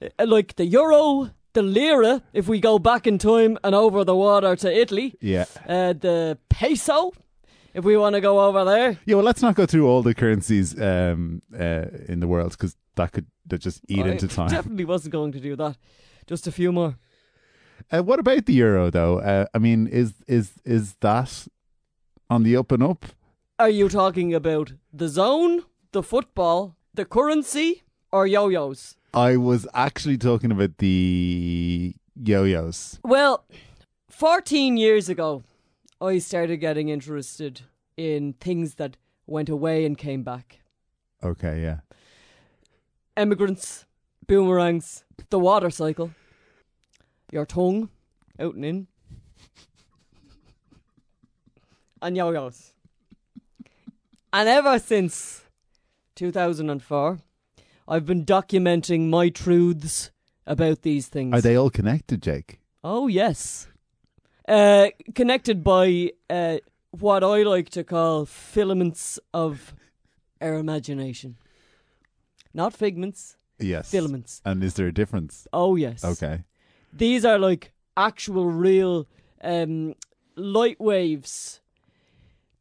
Uh, 0.01 0.25
like 0.25 0.55
the 0.55 0.65
euro, 0.65 1.31
the 1.53 1.61
lira, 1.63 2.21
if 2.33 2.47
we 2.47 2.59
go 2.59 2.77
back 2.79 3.07
in 3.07 3.17
time 3.17 3.57
and 3.63 3.73
over 3.73 4.03
the 4.05 4.15
water 4.15 4.55
to 4.55 4.69
Italy, 4.81 5.15
Yeah. 5.21 5.45
uh, 5.67 5.93
the 5.93 6.37
peso, 6.49 7.11
if 7.75 7.83
we 7.83 7.97
want 7.97 8.15
to 8.15 8.21
go 8.21 8.39
over 8.39 8.63
there. 8.63 8.97
Yeah. 9.05 9.15
Well, 9.15 9.25
let's 9.25 9.41
not 9.41 9.55
go 9.55 9.65
through 9.65 9.87
all 9.87 10.01
the 10.01 10.15
currencies 10.15 10.79
um, 10.81 11.41
uh, 11.53 11.85
in 12.07 12.21
the 12.21 12.27
world 12.27 12.51
because 12.51 12.75
that 12.95 13.11
could 13.11 13.27
that 13.45 13.59
just 13.59 13.81
eat 13.87 14.05
I 14.05 14.09
into 14.09 14.27
time. 14.27 14.49
Definitely 14.49 14.85
wasn't 14.85 15.11
going 15.11 15.33
to 15.33 15.39
do 15.39 15.55
that. 15.57 15.77
Just 16.25 16.47
a 16.47 16.51
few 16.51 16.71
more. 16.71 16.95
Uh, 17.91 18.01
what 18.01 18.19
about 18.19 18.45
the 18.45 18.53
euro, 18.53 18.89
though? 18.89 19.19
Uh, 19.19 19.45
I 19.53 19.59
mean, 19.59 19.87
is 19.87 20.13
is 20.27 20.53
is 20.63 20.95
that 21.01 21.47
on 22.29 22.43
the 22.43 22.55
up 22.55 22.71
and 22.71 22.81
up? 22.81 23.05
Are 23.59 23.69
you 23.69 23.89
talking 23.89 24.33
about 24.33 24.73
the 24.91 25.07
zone, 25.07 25.63
the 25.91 26.01
football, 26.01 26.75
the 26.93 27.05
currency, 27.05 27.83
or 28.11 28.25
yo-yos? 28.25 28.97
I 29.13 29.37
was 29.37 29.67
actually 29.73 30.17
talking 30.17 30.51
about 30.51 30.77
the 30.79 31.95
yo-yos. 32.21 32.99
Well, 33.03 33.45
14 34.09 34.75
years 34.75 35.07
ago, 35.07 35.43
I 36.01 36.19
started 36.19 36.57
getting 36.57 36.89
interested 36.89 37.61
in 37.95 38.33
things 38.33 38.75
that 38.75 38.97
went 39.27 39.49
away 39.49 39.85
and 39.85 39.97
came 39.97 40.23
back. 40.23 40.59
Okay, 41.23 41.61
yeah. 41.61 41.79
Emigrants, 43.15 43.85
boomerangs, 44.27 45.05
the 45.29 45.39
water 45.39 45.69
cycle, 45.69 46.11
your 47.31 47.45
tongue, 47.45 47.89
out 48.39 48.55
and 48.55 48.65
in, 48.65 48.87
and 52.01 52.17
yo-yos. 52.17 52.73
And 54.33 54.49
ever 54.49 54.77
since 54.79 55.45
2004, 56.15 57.19
I've 57.87 58.05
been 58.05 58.25
documenting 58.25 59.07
my 59.07 59.29
truths 59.29 60.11
about 60.45 60.81
these 60.81 61.07
things. 61.07 61.33
Are 61.33 61.41
they 61.41 61.55
all 61.55 61.69
connected, 61.69 62.21
Jake? 62.21 62.59
Oh 62.83 63.07
yes. 63.07 63.67
Uh, 64.47 64.89
connected 65.15 65.63
by 65.63 66.11
uh, 66.29 66.57
what 66.91 67.23
I 67.23 67.41
like 67.43 67.69
to 67.71 67.83
call 67.83 68.25
filaments 68.25 69.19
of 69.33 69.73
our 70.39 70.53
imagination. 70.55 71.37
Not 72.53 72.73
figments, 72.73 73.37
Yes. 73.59 73.89
filaments. 73.89 74.41
And 74.45 74.63
is 74.63 74.75
there 74.75 74.87
a 74.87 74.93
difference? 74.93 75.47
Oh 75.51 75.75
yes. 75.75 76.03
Okay. 76.05 76.43
These 76.93 77.25
are 77.25 77.39
like 77.39 77.71
actual 77.97 78.45
real 78.51 79.07
um, 79.43 79.95
light 80.35 80.79
waves 80.79 81.59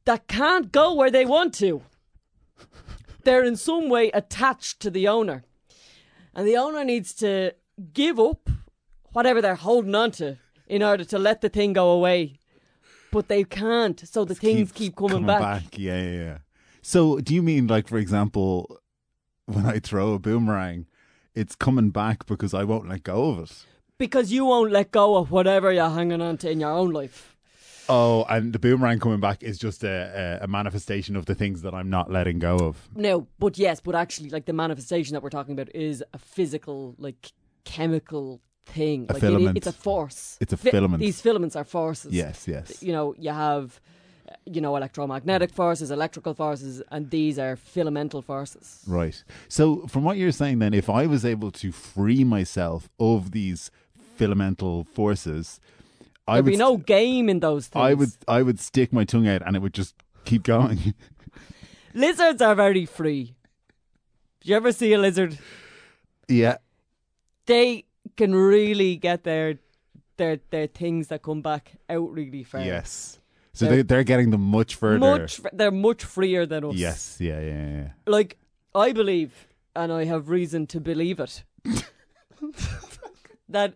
that 0.06 0.26
can't 0.26 0.72
go 0.72 0.94
where 0.94 1.10
they 1.10 1.26
want 1.26 1.52
to. 1.54 1.82
They're 3.24 3.44
in 3.44 3.56
some 3.56 3.88
way 3.88 4.10
attached 4.12 4.80
to 4.80 4.90
the 4.90 5.06
owner. 5.08 5.44
And 6.34 6.46
the 6.46 6.56
owner 6.56 6.84
needs 6.84 7.14
to 7.16 7.52
give 7.92 8.18
up 8.18 8.48
whatever 9.12 9.40
they're 9.42 9.54
holding 9.54 9.94
on 9.94 10.10
to 10.12 10.38
in 10.66 10.82
order 10.82 11.04
to 11.04 11.18
let 11.18 11.40
the 11.40 11.48
thing 11.48 11.72
go 11.72 11.90
away. 11.90 12.38
But 13.10 13.28
they 13.28 13.44
can't, 13.44 14.00
so 14.00 14.24
the 14.24 14.34
things 14.34 14.72
keep, 14.72 14.96
coming, 14.96 15.24
back. 15.24 15.78
Yeah, 15.78 16.02
yeah, 16.02 16.10
yeah. 16.10 16.38
So, 16.82 17.20
do 17.20 17.32
you 17.32 17.42
mean 17.42 17.68
like, 17.68 17.86
for 17.86 17.96
example, 17.96 18.80
when 19.46 19.66
I 19.66 19.78
throw 19.78 20.14
a 20.14 20.18
boomerang, 20.18 20.86
it's 21.34 21.54
coming 21.54 21.90
back 21.90 22.26
because 22.26 22.54
I 22.54 22.64
won't 22.64 22.88
let 22.88 23.04
go 23.04 23.30
of 23.30 23.38
it? 23.38 23.66
Because 23.98 24.32
you 24.32 24.44
won't 24.46 24.72
let 24.72 24.90
go 24.90 25.16
of 25.16 25.30
whatever 25.30 25.72
you're 25.72 25.90
hanging 25.90 26.20
on 26.20 26.38
to 26.38 26.50
in 26.50 26.60
your 26.60 26.72
own 26.72 26.90
life. 26.90 27.36
Oh, 27.88 28.24
and 28.28 28.52
the 28.52 28.58
boomerang 28.58 28.98
coming 28.98 29.20
back 29.20 29.42
is 29.42 29.58
just 29.58 29.84
a, 29.84 30.38
a, 30.40 30.44
a 30.44 30.48
manifestation 30.48 31.16
of 31.16 31.26
the 31.26 31.34
things 31.34 31.62
that 31.62 31.74
I'm 31.74 31.90
not 31.90 32.10
letting 32.10 32.38
go 32.38 32.56
of. 32.56 32.88
No, 32.96 33.28
but 33.38 33.58
yes, 33.58 33.80
but 33.80 33.94
actually, 33.94 34.30
like 34.30 34.46
the 34.46 34.52
manifestation 34.52 35.12
that 35.14 35.22
we're 35.22 35.30
talking 35.30 35.52
about 35.52 35.74
is 35.74 36.02
a 36.12 36.18
physical, 36.18 36.94
like 36.98 37.32
chemical 37.64 38.40
thing. 38.66 39.06
A 39.08 39.14
like 39.14 39.22
it- 39.22 39.26
filament. 39.26 39.56
it's 39.56 39.66
a 39.66 39.72
force. 39.72 40.36
It's 40.40 40.52
a 40.52 40.56
filament. 40.56 41.00
These 41.00 41.20
filaments 41.20 41.56
are 41.56 41.64
forces. 41.64 42.12
Yes, 42.12 42.46
yes. 42.48 42.82
You 42.82 42.92
know, 42.92 43.14
you 43.18 43.30
have, 43.30 43.80
you 44.46 44.60
know, 44.60 44.76
electromagnetic 44.76 45.52
forces, 45.52 45.90
electrical 45.90 46.34
forces, 46.34 46.82
and 46.90 47.10
these 47.10 47.38
are 47.38 47.56
filamental 47.56 48.22
forces. 48.24 48.82
Right. 48.86 49.22
So, 49.48 49.86
from 49.88 50.04
what 50.04 50.16
you're 50.16 50.32
saying, 50.32 50.58
then, 50.58 50.74
if 50.74 50.88
I 50.90 51.06
was 51.06 51.24
able 51.24 51.50
to 51.52 51.72
free 51.72 52.24
myself 52.24 52.88
of 52.98 53.30
these 53.32 53.70
filamental 54.18 54.86
forces, 54.88 55.60
I 56.26 56.34
There'd 56.36 56.44
would 56.46 56.50
be 56.52 56.56
no 56.56 56.74
st- 56.76 56.86
game 56.86 57.28
in 57.28 57.40
those 57.40 57.66
things. 57.68 57.82
I 57.84 57.94
would 57.94 58.10
I 58.26 58.42
would 58.42 58.58
stick 58.60 58.92
my 58.92 59.04
tongue 59.04 59.28
out 59.28 59.42
and 59.46 59.56
it 59.56 59.60
would 59.62 59.74
just 59.74 59.94
keep 60.24 60.42
going. 60.42 60.94
Lizards 61.94 62.40
are 62.42 62.54
very 62.54 62.86
free. 62.86 63.34
Do 64.40 64.50
you 64.50 64.56
ever 64.56 64.72
see 64.72 64.92
a 64.92 64.98
lizard? 64.98 65.38
yeah. 66.28 66.56
They 67.46 67.84
can 68.16 68.34
really 68.34 68.96
get 68.96 69.24
their 69.24 69.58
their 70.16 70.38
their 70.50 70.66
things 70.66 71.08
that 71.08 71.22
come 71.22 71.42
back 71.42 71.72
out 71.88 72.10
really 72.12 72.44
far. 72.44 72.60
Yes. 72.62 73.18
So 73.52 73.66
They're- 73.66 73.76
they 73.76 73.82
they're 73.82 74.04
getting 74.04 74.30
them 74.30 74.42
much 74.42 74.74
further. 74.74 74.98
Much, 74.98 75.40
they're 75.52 75.70
much 75.70 76.04
freer 76.04 76.46
than 76.46 76.64
us. 76.64 76.74
Yes. 76.74 77.16
Yeah. 77.20 77.40
Yeah. 77.40 77.68
Yeah. 77.76 77.88
like 78.06 78.38
I 78.74 78.92
believe, 78.92 79.46
and 79.76 79.92
I 79.92 80.04
have 80.04 80.28
reason 80.28 80.66
to 80.68 80.80
believe 80.80 81.20
it, 81.20 81.44
that 83.48 83.74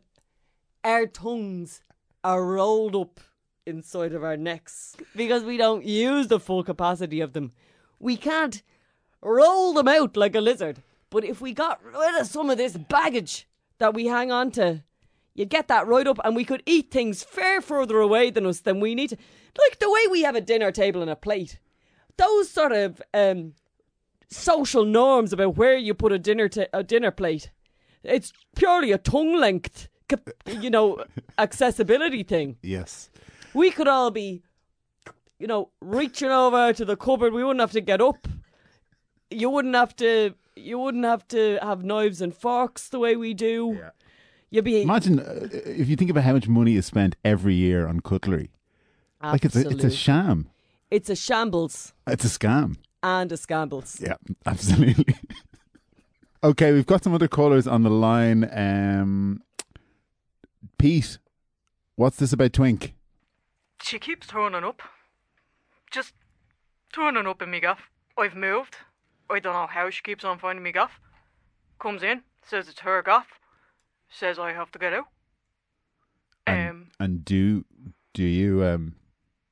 our 0.84 1.06
tongues 1.06 1.80
are 2.24 2.44
rolled 2.44 2.96
up 2.96 3.20
inside 3.66 4.12
of 4.12 4.24
our 4.24 4.36
necks 4.36 4.96
because 5.14 5.44
we 5.44 5.56
don't 5.56 5.84
use 5.84 6.28
the 6.28 6.40
full 6.40 6.64
capacity 6.64 7.20
of 7.20 7.32
them. 7.32 7.52
We 8.00 8.16
can't 8.16 8.62
roll 9.22 9.72
them 9.74 9.88
out 9.88 10.16
like 10.16 10.34
a 10.34 10.40
lizard. 10.40 10.82
But 11.10 11.24
if 11.24 11.40
we 11.40 11.52
got 11.52 11.82
rid 11.84 12.20
of 12.20 12.26
some 12.26 12.50
of 12.50 12.58
this 12.58 12.76
baggage 12.76 13.47
that 13.78 13.94
we 13.94 14.06
hang 14.06 14.30
on 14.30 14.50
to, 14.52 14.82
you'd 15.34 15.50
get 15.50 15.68
that 15.68 15.86
right 15.86 16.06
up 16.06 16.18
and 16.24 16.34
we 16.34 16.44
could 16.44 16.62
eat 16.66 16.90
things 16.90 17.22
far 17.22 17.60
further 17.60 17.98
away 17.98 18.30
than 18.30 18.46
us 18.46 18.60
than 18.60 18.80
we 18.80 18.94
need 18.94 19.10
to. 19.10 19.16
Like 19.58 19.78
the 19.78 19.90
way 19.90 20.06
we 20.10 20.22
have 20.22 20.34
a 20.34 20.40
dinner 20.40 20.70
table 20.72 21.02
and 21.02 21.10
a 21.10 21.16
plate. 21.16 21.58
Those 22.16 22.50
sort 22.50 22.72
of 22.72 23.00
um, 23.14 23.54
social 24.28 24.84
norms 24.84 25.32
about 25.32 25.56
where 25.56 25.76
you 25.76 25.94
put 25.94 26.12
a 26.12 26.18
dinner 26.18 26.48
ta- 26.48 26.66
a 26.72 26.82
dinner 26.82 27.10
plate. 27.10 27.50
It's 28.02 28.32
purely 28.56 28.92
a 28.92 28.98
tongue 28.98 29.36
length, 29.36 29.88
you 30.46 30.70
know, 30.70 31.04
accessibility 31.38 32.22
thing. 32.22 32.56
Yes. 32.62 33.10
We 33.54 33.70
could 33.70 33.88
all 33.88 34.10
be, 34.10 34.42
you 35.38 35.46
know, 35.46 35.70
reaching 35.80 36.30
over 36.30 36.72
to 36.72 36.84
the 36.84 36.96
cupboard. 36.96 37.32
We 37.32 37.42
wouldn't 37.44 37.60
have 37.60 37.72
to 37.72 37.80
get 37.80 38.00
up. 38.00 38.28
You 39.30 39.50
wouldn't 39.50 39.74
have 39.74 39.94
to. 39.96 40.34
You 40.58 40.78
wouldn't 40.78 41.04
have 41.04 41.26
to 41.28 41.58
have 41.62 41.84
knives 41.84 42.20
and 42.20 42.34
forks 42.34 42.88
the 42.88 42.98
way 42.98 43.16
we 43.16 43.34
do. 43.34 43.76
Yeah. 43.80 43.90
You'd 44.50 44.64
be 44.64 44.82
Imagine 44.82 45.20
uh, 45.20 45.48
if 45.52 45.88
you 45.88 45.96
think 45.96 46.10
about 46.10 46.24
how 46.24 46.32
much 46.32 46.48
money 46.48 46.76
is 46.76 46.86
spent 46.86 47.16
every 47.24 47.54
year 47.54 47.86
on 47.86 48.00
cutlery. 48.00 48.50
Like 49.22 49.44
it's 49.44 49.56
a 49.56 49.60
it's 49.60 49.68
a 49.70 49.74
Absolute. 49.74 49.92
sham. 49.94 50.48
It's 50.90 51.10
a 51.10 51.16
shambles 51.16 51.92
It's 52.06 52.24
a 52.24 52.28
scam. 52.28 52.76
and 53.02 53.30
a 53.30 53.36
scambles. 53.36 54.00
Yeah, 54.00 54.14
absolutely. 54.46 55.14
okay, 56.42 56.72
we've 56.72 56.86
got 56.86 57.04
some 57.04 57.12
other 57.14 57.28
callers 57.28 57.66
on 57.66 57.82
the 57.82 57.90
line. 57.90 58.48
Um, 58.52 59.42
Pete, 60.78 61.18
what's 61.96 62.16
this 62.16 62.32
about 62.32 62.52
Twink? 62.52 62.94
She 63.82 63.98
keeps 63.98 64.26
turning 64.28 64.64
up. 64.64 64.82
Just 65.90 66.14
turning 66.92 67.26
up 67.26 67.42
in 67.42 67.50
me 67.50 67.60
gaff. 67.60 67.90
I've 68.16 68.34
moved. 68.34 68.76
I 69.30 69.38
don't 69.40 69.52
know 69.54 69.66
how 69.66 69.90
she 69.90 70.02
keeps 70.02 70.24
on 70.24 70.38
finding 70.38 70.62
me 70.62 70.72
gaff. 70.72 71.00
Comes 71.78 72.02
in, 72.02 72.22
says 72.44 72.68
it's 72.68 72.80
her 72.80 73.02
gaff. 73.02 73.26
Says 74.10 74.38
I 74.38 74.52
have 74.52 74.70
to 74.72 74.78
get 74.78 74.92
out. 74.94 75.06
And, 76.46 76.70
Um, 76.70 76.86
and 76.98 77.24
do 77.24 77.64
do 78.14 78.22
you 78.24 78.64
um, 78.64 78.94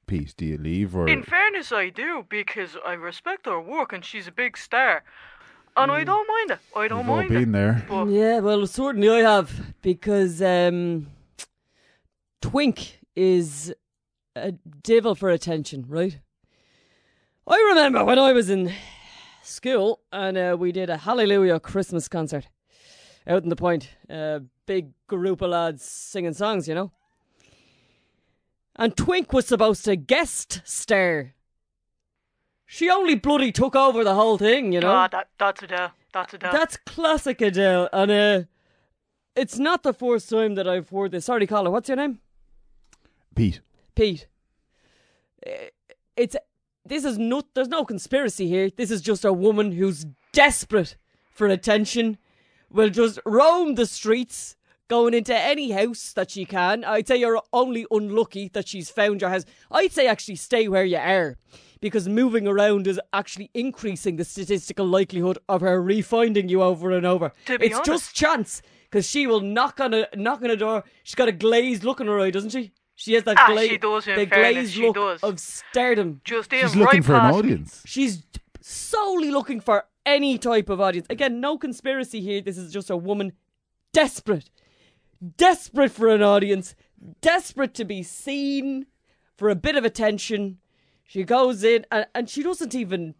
Pete? 0.06 0.34
Do 0.36 0.46
you 0.46 0.56
leave 0.56 0.96
or 0.96 1.08
in 1.08 1.22
fairness, 1.22 1.72
I 1.72 1.90
do 1.90 2.24
because 2.28 2.76
I 2.84 2.94
respect 2.94 3.46
her 3.46 3.60
work 3.60 3.92
and 3.92 4.04
she's 4.04 4.26
a 4.26 4.32
big 4.32 4.56
star, 4.56 5.04
and 5.76 5.92
I 5.92 6.04
don't 6.04 6.26
mind 6.26 6.52
it. 6.52 6.58
I 6.74 6.88
don't 6.88 7.00
Mm. 7.00 7.02
We've 7.02 7.10
all 7.10 7.16
mind 7.16 7.28
been 7.28 7.48
it. 7.50 7.52
there. 7.52 7.84
But 7.88 8.06
Yeah, 8.06 8.38
well, 8.40 8.66
certainly 8.66 9.10
I 9.10 9.18
have 9.18 9.74
because 9.82 10.40
um, 10.40 11.08
Twink 12.40 13.00
is 13.14 13.74
a 14.34 14.52
devil 14.82 15.14
for 15.14 15.28
attention, 15.28 15.84
right? 15.88 16.18
I 17.46 17.56
remember 17.68 18.04
when 18.04 18.18
I 18.18 18.32
was 18.32 18.50
in 18.50 18.72
school 19.46 20.00
and 20.12 20.36
uh, 20.36 20.56
we 20.58 20.72
did 20.72 20.90
a 20.90 20.96
Hallelujah 20.98 21.60
Christmas 21.60 22.08
concert 22.08 22.48
out 23.26 23.42
in 23.42 23.48
the 23.48 23.56
point. 23.56 23.90
A 24.08 24.42
big 24.66 24.90
group 25.06 25.40
of 25.40 25.50
lads 25.50 25.82
singing 25.84 26.34
songs, 26.34 26.68
you 26.68 26.74
know. 26.74 26.92
And 28.74 28.96
Twink 28.96 29.32
was 29.32 29.46
supposed 29.46 29.84
to 29.86 29.96
guest 29.96 30.60
star. 30.64 31.32
She 32.66 32.90
only 32.90 33.14
bloody 33.14 33.52
took 33.52 33.76
over 33.76 34.04
the 34.04 34.14
whole 34.14 34.38
thing, 34.38 34.72
you 34.72 34.80
know. 34.80 34.90
ah, 34.90 35.08
that 35.08 35.28
that's 35.38 35.62
Adele. 35.62 35.92
That's 36.12 36.34
Adele. 36.34 36.52
That's 36.52 36.76
classic 36.78 37.40
Adele, 37.40 37.88
and 37.92 38.10
uh, 38.10 38.42
it's 39.36 39.58
not 39.58 39.82
the 39.82 39.92
first 39.94 40.28
time 40.28 40.56
that 40.56 40.66
I've 40.66 40.88
heard 40.90 41.12
this. 41.12 41.26
Sorry, 41.26 41.46
caller, 41.46 41.70
what's 41.70 41.88
your 41.88 41.96
name? 41.96 42.18
Pete? 43.34 43.60
Pete. 43.94 44.26
Uh, 45.46 45.50
It's 46.16 46.36
this 46.88 47.04
is 47.04 47.18
not. 47.18 47.46
There's 47.54 47.68
no 47.68 47.84
conspiracy 47.84 48.48
here. 48.48 48.70
This 48.70 48.90
is 48.90 49.00
just 49.00 49.24
a 49.24 49.32
woman 49.32 49.72
who's 49.72 50.06
desperate 50.32 50.96
for 51.30 51.46
attention. 51.46 52.18
Will 52.70 52.90
just 52.90 53.18
roam 53.24 53.74
the 53.76 53.86
streets, 53.86 54.56
going 54.88 55.14
into 55.14 55.36
any 55.36 55.70
house 55.70 56.12
that 56.12 56.30
she 56.30 56.44
can. 56.44 56.84
I'd 56.84 57.08
say 57.08 57.16
you're 57.16 57.40
only 57.52 57.86
unlucky 57.90 58.48
that 58.54 58.68
she's 58.68 58.90
found 58.90 59.20
your 59.20 59.30
house. 59.30 59.44
I'd 59.70 59.92
say 59.92 60.06
actually 60.06 60.36
stay 60.36 60.68
where 60.68 60.84
you 60.84 60.96
are. 60.98 61.36
Because 61.80 62.08
moving 62.08 62.48
around 62.48 62.86
is 62.86 62.98
actually 63.12 63.50
increasing 63.52 64.16
the 64.16 64.24
statistical 64.24 64.86
likelihood 64.86 65.38
of 65.48 65.60
her 65.60 65.80
refinding 65.80 66.48
you 66.48 66.62
over 66.62 66.90
and 66.90 67.04
over. 67.04 67.32
To 67.46 67.58
be 67.58 67.66
it's 67.66 67.74
honest- 67.76 67.86
just 67.90 68.14
chance, 68.16 68.62
because 68.84 69.06
she 69.08 69.26
will 69.26 69.40
knock 69.40 69.78
on 69.78 69.92
a 69.92 70.06
knock 70.14 70.42
on 70.42 70.50
a 70.50 70.56
door. 70.56 70.84
She's 71.02 71.14
got 71.14 71.28
a 71.28 71.32
glazed 71.32 71.84
look 71.84 72.00
in 72.00 72.06
her 72.06 72.18
eye, 72.18 72.30
doesn't 72.30 72.50
she? 72.50 72.72
She 72.98 73.12
has 73.14 73.24
that 73.24 73.36
Ah, 73.38 73.48
gla- 73.52 73.62
she 73.68 73.76
does, 73.78 74.06
in 74.08 74.16
the 74.16 74.26
fairness, 74.26 74.52
glazed 74.54 74.72
she 74.72 74.82
look 74.86 74.94
does. 74.96 75.22
of 75.22 75.38
stardom. 75.38 76.20
Just 76.24 76.52
in 76.52 76.62
She's 76.62 76.74
looking 76.76 77.00
right 77.00 77.04
for 77.04 77.14
an 77.14 77.20
past 77.20 77.32
me. 77.34 77.38
audience. 77.38 77.82
She's 77.86 78.22
solely 78.62 79.30
looking 79.30 79.60
for 79.60 79.84
any 80.06 80.38
type 80.38 80.68
of 80.70 80.80
audience. 80.80 81.06
Again, 81.10 81.38
no 81.40 81.58
conspiracy 81.58 82.20
here. 82.22 82.40
This 82.40 82.56
is 82.56 82.72
just 82.72 82.88
a 82.90 82.96
woman 82.96 83.32
desperate, 83.92 84.50
desperate 85.36 85.90
for 85.90 86.08
an 86.08 86.22
audience, 86.22 86.74
desperate 87.20 87.74
to 87.74 87.84
be 87.84 88.02
seen 88.02 88.86
for 89.36 89.48
a 89.48 89.54
bit 89.54 89.76
of 89.76 89.84
attention. 89.84 90.58
She 91.04 91.22
goes 91.24 91.62
in 91.62 91.84
and, 91.92 92.06
and 92.14 92.28
she 92.30 92.42
doesn't 92.42 92.74
even 92.74 93.14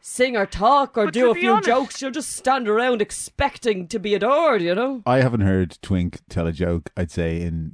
sing 0.00 0.36
or 0.36 0.46
talk 0.46 0.98
or 0.98 1.06
But 1.06 1.14
do 1.14 1.30
a 1.30 1.34
few 1.34 1.52
honest- 1.52 1.66
jokes. 1.68 1.98
She'll 1.98 2.10
just 2.10 2.30
stand 2.34 2.68
around 2.68 3.00
expecting 3.00 3.86
to 3.88 3.98
be 4.00 4.14
adored, 4.14 4.62
you 4.62 4.74
know? 4.74 5.02
I 5.06 5.20
haven't 5.20 5.42
heard 5.42 5.78
Twink 5.80 6.18
tell 6.28 6.46
a 6.48 6.52
joke. 6.52 6.90
I'd 6.96 7.10
say 7.12 7.40
in 7.40 7.72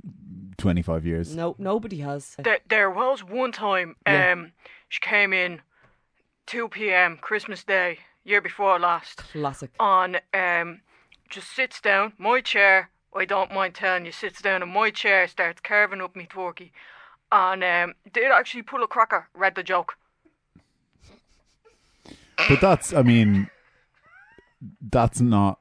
twenty 0.58 0.82
five 0.82 1.06
years. 1.06 1.34
No, 1.34 1.54
nobody 1.58 1.98
has. 2.00 2.36
There, 2.42 2.58
there 2.68 2.90
was 2.90 3.24
one 3.24 3.52
time, 3.52 3.96
Yeah. 4.06 4.32
um, 4.32 4.52
she 4.88 5.00
came 5.00 5.32
in 5.32 5.60
2 6.46 6.68
p.m. 6.68 7.18
Christmas 7.20 7.62
Day, 7.64 7.98
year 8.24 8.40
before 8.40 8.78
last, 8.78 9.18
Classic. 9.32 9.70
on, 9.78 10.16
um, 10.34 10.80
just 11.30 11.54
sits 11.54 11.80
down, 11.80 12.12
my 12.18 12.40
chair, 12.40 12.90
I 13.14 13.24
don't 13.24 13.52
mind 13.52 13.74
telling 13.74 14.06
you, 14.06 14.12
sits 14.12 14.40
down 14.42 14.62
in 14.62 14.68
my 14.70 14.90
chair, 14.90 15.28
starts 15.28 15.60
carving 15.62 16.00
up 16.00 16.16
me 16.16 16.26
turkey, 16.26 16.72
and 17.30 17.62
um, 17.62 17.94
did 18.12 18.30
actually 18.32 18.62
pull 18.62 18.82
a 18.82 18.86
cracker, 18.88 19.28
read 19.34 19.54
the 19.54 19.62
joke. 19.62 19.94
But 22.48 22.60
that's, 22.60 22.92
I 22.94 23.02
mean, 23.02 23.50
that's 24.80 25.20
not 25.20 25.58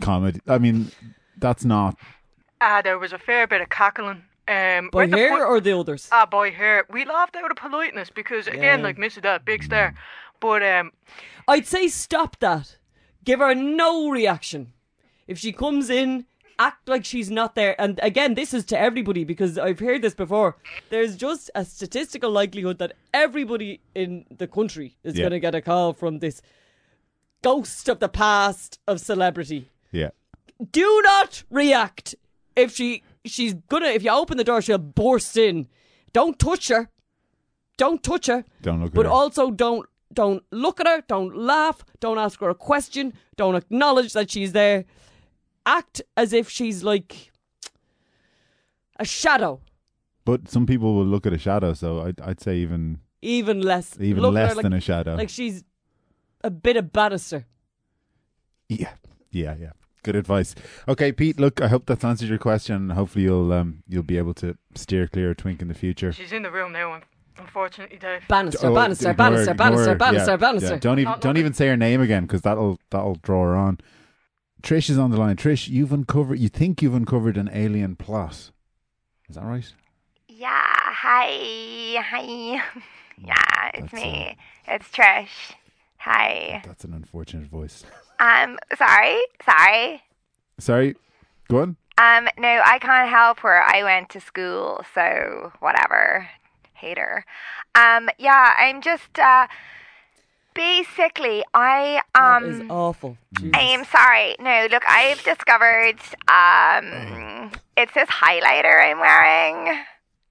comedy. 0.00 0.40
I 0.46 0.58
mean, 0.58 0.90
that's 1.38 1.64
not. 1.64 1.96
Ah, 2.60 2.82
there 2.82 2.98
was 2.98 3.12
a 3.12 3.18
fair 3.18 3.46
bit 3.46 3.60
of 3.60 3.68
cackling. 3.70 4.24
Um, 4.48 4.88
By 4.92 5.02
read 5.02 5.10
the 5.12 5.18
her 5.18 5.28
pu- 5.36 5.42
or 5.44 5.60
the 5.60 5.78
others? 5.78 6.08
Ah, 6.10 6.24
by 6.26 6.50
hair. 6.50 6.84
We 6.90 7.04
laughed 7.04 7.36
out 7.36 7.50
of 7.50 7.56
politeness 7.58 8.08
because, 8.10 8.46
again, 8.46 8.78
Yeah. 8.80 8.84
like 8.86 8.96
Missy 8.98 9.20
that 9.20 9.44
big 9.44 9.62
star. 9.62 9.94
But 10.40 10.62
um, 10.62 10.92
I'd 11.46 11.66
say 11.66 11.88
stop 11.88 12.38
that. 12.40 12.78
Give 13.24 13.40
her 13.40 13.54
no 13.54 14.08
reaction. 14.10 14.72
If 15.26 15.38
she 15.38 15.52
comes 15.52 15.90
in, 15.90 16.24
act 16.58 16.88
like 16.88 17.04
she's 17.04 17.30
not 17.30 17.54
there. 17.54 17.78
And 17.80 18.00
again, 18.02 18.34
this 18.34 18.54
is 18.54 18.64
to 18.66 18.78
everybody 18.78 19.24
because 19.24 19.58
I've 19.58 19.80
heard 19.80 20.00
this 20.02 20.14
before. 20.14 20.56
There's 20.88 21.14
just 21.16 21.50
a 21.54 21.64
statistical 21.64 22.30
likelihood 22.30 22.78
that 22.78 22.94
everybody 23.12 23.80
in 23.94 24.24
the 24.30 24.46
country 24.48 24.96
is 25.04 25.14
Yeah. 25.16 25.22
going 25.24 25.32
to 25.32 25.40
get 25.40 25.54
a 25.54 25.60
call 25.60 25.92
from 25.92 26.20
this 26.20 26.40
ghost 27.42 27.88
of 27.88 28.00
the 28.00 28.08
past 28.08 28.78
of 28.86 29.00
celebrity. 29.00 29.70
Yeah. 29.92 30.10
Do 30.72 31.00
not 31.04 31.44
react. 31.50 32.14
If 32.56 32.74
she 32.74 33.02
she's 33.24 33.54
gonna 33.54 33.86
if 33.86 34.02
you 34.02 34.10
open 34.10 34.36
the 34.36 34.44
door, 34.44 34.60
she'll 34.62 34.78
burst 34.78 35.36
in. 35.36 35.66
Don't 36.12 36.38
touch 36.38 36.68
her. 36.68 36.88
Don't 37.76 38.02
touch 38.02 38.26
her. 38.26 38.44
Don't 38.62 38.80
look 38.80 38.88
at 38.92 38.94
But 38.94 39.06
her. 39.06 39.12
also 39.12 39.50
don't 39.50 39.86
don't 40.12 40.42
look 40.50 40.80
at 40.80 40.86
her, 40.86 41.02
don't 41.06 41.36
laugh, 41.36 41.84
don't 42.00 42.18
ask 42.18 42.40
her 42.40 42.48
a 42.48 42.54
question, 42.54 43.12
don't 43.36 43.54
acknowledge 43.54 44.14
that 44.14 44.30
she's 44.30 44.52
there. 44.52 44.84
Act 45.66 46.00
as 46.16 46.32
if 46.32 46.48
she's 46.48 46.82
like 46.82 47.30
a 48.98 49.04
shadow. 49.04 49.60
But 50.24 50.48
some 50.48 50.66
people 50.66 50.94
will 50.94 51.04
look 51.06 51.26
at 51.26 51.32
a 51.32 51.38
shadow, 51.38 51.72
so 51.74 52.00
I'd, 52.00 52.20
I'd 52.20 52.40
say 52.40 52.56
even 52.56 53.00
Even 53.22 53.60
less 53.60 53.96
even 54.00 54.22
look 54.22 54.34
less 54.34 54.56
like, 54.56 54.62
than 54.62 54.72
a 54.72 54.80
shadow. 54.80 55.14
like 55.14 55.28
she's 55.28 55.62
a 56.42 56.50
bit 56.50 56.76
of 56.76 56.92
Bannister. 56.92 57.46
yeah, 58.68 58.94
yeah, 59.30 59.54
yeah. 59.60 59.72
Good 60.04 60.16
advice. 60.16 60.54
Okay, 60.86 61.12
Pete. 61.12 61.38
Look, 61.40 61.60
I 61.60 61.68
hope 61.68 61.86
that's 61.86 62.04
answered 62.04 62.28
your 62.28 62.38
question. 62.38 62.90
Hopefully, 62.90 63.24
you'll 63.24 63.52
um 63.52 63.82
you'll 63.88 64.02
be 64.02 64.16
able 64.18 64.34
to 64.34 64.56
steer 64.74 65.06
clear 65.08 65.30
of 65.32 65.36
Twink 65.38 65.60
in 65.60 65.68
the 65.68 65.74
future. 65.74 66.12
she's 66.12 66.32
in 66.32 66.42
the 66.42 66.50
room 66.50 66.72
now, 66.72 66.92
un- 66.94 67.02
unfortunately, 67.38 67.98
Dave. 67.98 68.22
Bannister, 68.28 68.68
Oh, 68.68 68.74
Bannister, 68.74 69.10
ignore 69.10 69.26
Bannister, 69.30 69.50
ignore 69.52 69.66
Bannister, 69.70 69.90
her. 69.90 69.96
Bannister, 69.96 70.30
Yeah, 70.30 70.36
Bannister. 70.36 70.74
yeah. 70.74 70.78
Don't 70.78 70.98
even 71.00 71.10
Not 71.10 71.20
don't 71.20 71.36
even 71.36 71.52
say 71.52 71.66
her 71.68 71.76
name 71.76 72.00
again 72.00 72.22
because 72.24 72.42
that'll 72.42 72.78
that'll 72.90 73.16
draw 73.16 73.42
her 73.44 73.56
on. 73.56 73.78
Trish 74.62 74.88
is 74.90 74.98
on 74.98 75.10
the 75.10 75.16
line. 75.16 75.36
Trish, 75.36 75.68
you've 75.68 75.92
uncovered. 75.92 76.38
You 76.38 76.48
think 76.48 76.80
you've 76.82 76.94
uncovered 76.94 77.36
an 77.36 77.50
alien 77.52 77.96
plot? 77.96 78.50
Is 79.28 79.34
that 79.36 79.44
right? 79.44 79.72
Yeah, 80.28 80.48
hi, 80.52 82.00
hi. 82.00 82.62
Yeah, 83.20 83.70
it's 83.74 83.80
That's, 83.80 83.92
me. 83.92 84.36
It's 84.68 84.88
Trish. 84.90 85.54
Hi. 85.98 86.62
That's 86.64 86.84
an 86.84 86.92
unfortunate 86.94 87.48
voice. 87.48 87.84
Um, 88.20 88.58
sorry, 88.76 89.18
sorry. 89.44 90.02
Sorry. 90.58 90.96
Go 91.48 91.58
on. 91.62 91.76
Um, 91.98 92.28
no, 92.38 92.62
I 92.64 92.78
can't 92.78 93.08
help 93.10 93.42
where 93.42 93.62
I 93.62 93.82
went 93.82 94.10
to 94.10 94.20
school, 94.20 94.84
so 94.94 95.52
whatever. 95.60 96.28
Hater. 96.74 97.24
Um, 97.74 98.08
yeah, 98.18 98.54
I'm 98.56 98.80
just 98.82 99.18
uh 99.18 99.48
basically 100.54 101.44
I 101.54 102.00
That 102.14 102.42
is 102.44 102.60
um 102.60 102.70
awful. 102.70 103.16
Jesus. 103.32 103.52
I 103.54 103.60
am 103.62 103.84
sorry. 103.84 104.36
No, 104.38 104.68
look, 104.70 104.84
I've 104.88 105.22
discovered 105.24 105.98
um 106.28 107.50
it's 107.76 107.92
this 107.94 108.08
highlighter 108.08 108.80
I'm 108.90 109.00
wearing. 109.00 109.78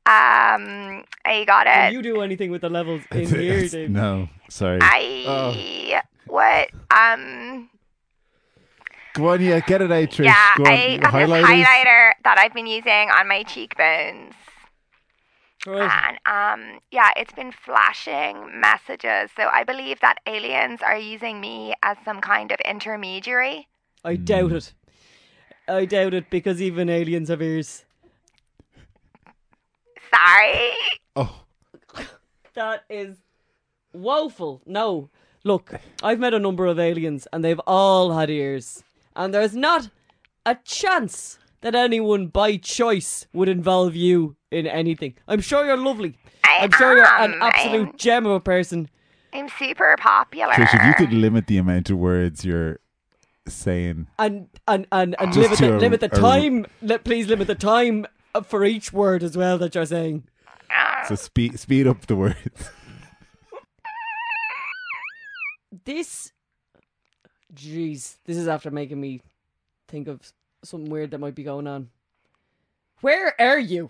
Um 0.06 1.04
I 1.26 1.44
got 1.46 1.68
Can 1.68 1.88
it. 1.88 1.94
you 1.94 2.02
do 2.02 2.22
anything 2.22 2.50
with 2.50 2.62
the 2.62 2.70
levels 2.70 3.02
in 3.12 3.28
here, 3.28 3.68
Dave? 3.68 3.90
no, 3.90 4.30
sorry. 4.50 4.80
I 4.82 6.02
what 6.28 6.70
um 6.96 7.70
Go 9.18 9.30
on, 9.30 9.42
yeah, 9.42 9.60
get 9.62 9.82
it 9.82 9.92
out, 9.92 10.10
Trish. 10.10 10.26
yeah, 10.26 10.56
Go 10.58 10.64
on. 10.66 10.70
I 10.72 10.98
got 10.98 11.12
this 11.12 11.30
highlighter 11.44 12.12
that 12.24 12.38
I've 12.38 12.54
been 12.54 12.68
using 12.68 13.10
on 13.10 13.28
my 13.28 13.42
cheekbones. 13.42 14.34
Right. 15.66 16.16
And 16.26 16.62
um, 16.74 16.80
yeah, 16.92 17.10
it's 17.18 17.34
been 17.34 17.52
flashing 17.52 18.62
messages. 18.62 19.32
So 19.36 19.48
I 19.52 19.64
believe 19.64 20.00
that 20.02 20.18
aliens 20.28 20.82
are 20.84 20.98
using 20.98 21.42
me 21.42 21.74
as 21.82 21.98
some 22.06 22.22
kind 22.22 22.52
of 22.52 22.60
intermediary. 22.64 23.68
I 24.06 24.18
doubt 24.18 24.52
it. 24.52 24.74
I 25.68 25.86
doubt 25.86 26.14
it 26.14 26.30
because 26.30 26.62
even 26.62 26.88
aliens 26.88 27.30
have 27.30 27.42
ears. 27.42 27.84
Sorry. 30.14 30.70
Oh, 31.16 31.44
That 32.54 32.84
is 32.90 33.18
woeful. 33.94 34.62
No. 34.66 35.10
Look, 35.44 35.74
I've 36.04 36.20
met 36.20 36.34
a 36.34 36.40
number 36.40 36.66
of 36.68 36.78
aliens 36.80 37.28
and 37.34 37.44
they've 37.44 37.60
all 37.66 38.12
had 38.14 38.30
ears. 38.30 38.84
And 39.18 39.34
there's 39.34 39.56
not 39.56 39.90
a 40.46 40.56
chance 40.64 41.40
that 41.62 41.76
anyone 41.76 42.28
by 42.28 42.56
choice 42.58 43.26
would 43.34 43.50
involve 43.50 43.96
you 43.96 44.36
in 44.52 44.66
anything. 44.68 45.16
I'm 45.28 45.42
sure 45.42 45.66
you're 45.66 45.76
lovely. 45.76 46.16
I 46.44 46.60
I'm 46.62 46.72
sure 46.72 46.96
you're 46.96 47.06
an 47.06 47.34
absolute 47.42 47.88
I'm- 47.88 47.94
gem 47.98 48.26
of 48.26 48.32
a 48.32 48.40
person. 48.40 48.90
I'm 49.34 49.50
super 49.60 49.96
popular. 50.00 50.54
Trish, 50.54 50.74
if 50.74 50.86
you 50.86 50.94
could 50.94 51.14
limit 51.14 51.48
the 51.48 51.58
amount 51.58 51.90
of 51.90 51.98
words 51.98 52.46
you're 52.46 52.80
saying. 53.48 54.08
And 54.18 54.48
and 54.68 54.88
and, 54.92 55.16
and 55.20 55.36
limit 55.36 55.58
the, 55.60 55.76
a- 55.76 55.80
limit 55.80 56.00
the 56.00 56.06
a- 56.16 56.20
time. 56.20 56.66
Let, 56.82 57.04
please 57.04 57.28
limit 57.28 57.48
the 57.48 57.56
time 57.56 58.06
for 58.46 58.64
each 58.64 58.94
word 58.94 59.24
as 59.24 59.36
well 59.36 59.58
that 59.58 59.76
you're 59.76 59.86
saying. 59.86 60.24
So 61.08 61.16
speed 61.16 61.60
speed 61.60 61.88
up 61.88 62.06
the 62.06 62.16
words. 62.16 62.70
This, 65.86 66.32
jeez, 67.58 68.18
this 68.26 68.38
is 68.38 68.48
after 68.48 68.72
making 68.72 69.02
me 69.02 69.22
think 69.88 70.08
of 70.08 70.22
something 70.64 70.90
weird 70.90 71.12
that 71.12 71.20
might 71.20 71.36
be 71.36 71.44
going 71.44 71.68
on. 71.68 71.90
Where 73.02 73.40
are 73.40 73.60
you, 73.60 73.90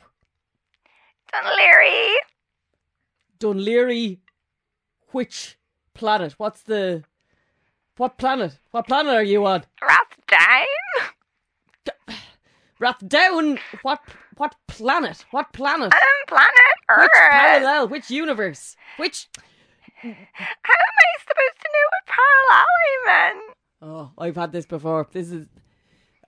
Dun 1.32 1.44
Laoghaire. 1.44 2.16
Dunleary? 3.40 4.20
Which 5.12 5.58
planet? 5.94 6.34
What's 6.38 6.62
the? 6.62 7.04
What 7.98 8.18
planet? 8.18 8.60
What 8.72 8.88
planet 8.88 9.14
are 9.14 9.24
you 9.24 9.46
on? 9.46 9.64
Rathdown. 9.82 10.66
Rathdown. 12.82 13.60
What? 13.82 14.00
What 14.38 14.56
planet? 14.68 15.26
What 15.32 15.52
planet? 15.54 15.94
Um, 15.94 16.00
planet 16.28 16.52
Which 16.98 17.12
parallel? 17.14 17.88
Which 17.88 18.10
universe? 18.12 18.76
Which? 18.98 19.30
How 20.02 20.10
am 20.10 20.16
I 20.16 21.20
supposed 21.22 21.60
to 21.60 21.70
know 21.74 21.88
what 21.92 22.06
parallel 22.06 22.66
I'm 23.10 23.38
in? 23.38 23.57
Oh, 23.82 24.12
I've 24.18 24.36
had 24.36 24.52
this 24.52 24.66
before. 24.66 25.08
This 25.12 25.32
is 25.32 25.48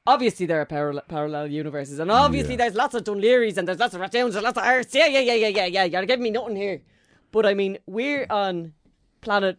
obviously 0.06 0.46
there 0.46 0.62
are 0.62 0.66
parallel 0.66 1.04
parallel 1.08 1.48
universes, 1.48 2.00
and 2.00 2.12
obviously 2.12 2.54
Yeah. 2.54 2.58
there's 2.58 2.76
lots 2.76 2.94
of 2.96 3.04
Dun 3.04 3.20
Laoghaires 3.22 3.58
and 3.58 3.68
there's 3.68 3.80
lots 3.80 3.94
of 3.94 4.02
Rathdowns 4.02 4.36
and 4.36 4.44
lots 4.44 4.58
of 4.58 4.66
Earths. 4.66 4.94
Yeah, 4.94 5.08
yeah, 5.08 5.20
yeah, 5.20 5.34
yeah, 5.34 5.48
yeah, 5.48 5.66
yeah. 5.66 5.86
You're 5.86 6.06
giving 6.06 6.24
me 6.24 6.30
nothing 6.30 6.56
here. 6.56 6.82
But 7.32 7.46
I 7.46 7.54
mean, 7.54 7.78
we're 7.86 8.26
on 8.30 8.74
planet 9.22 9.58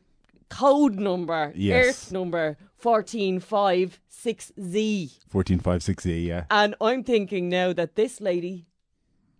code 0.48 0.96
number 0.96 1.53
Yes. 1.55 1.87
Earth 1.87 2.12
number 2.12 2.57
fourteen 2.76 3.40
five 3.40 4.00
six 4.09 4.53
Z, 4.61 5.11
Fourteen 5.29 5.59
five 5.61 5.83
six 5.83 6.05
E. 6.07 6.26
Yeah. 6.29 6.44
and 6.50 6.74
I'm 6.81 7.03
thinking 7.05 7.48
now 7.48 7.72
that 7.72 7.94
this 7.96 8.20
lady 8.20 8.66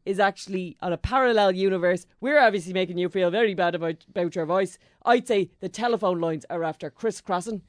is 0.06 0.18
actually 0.18 0.76
on 0.80 0.92
a 0.92 0.96
parallel 0.96 1.52
universe. 1.52 2.06
We're 2.20 2.40
obviously 2.40 2.72
making 2.72 2.98
you 2.98 3.08
feel 3.10 3.30
very 3.30 3.54
bad 3.54 3.74
about, 3.74 4.04
about 4.08 4.34
your 4.34 4.46
voice. 4.46 4.78
I'd 5.04 5.28
say 5.28 5.50
the 5.60 5.68
telephone 5.68 6.20
lines 6.20 6.46
are 6.50 6.64
after 6.64 6.90
crisscrossing. 6.90 7.62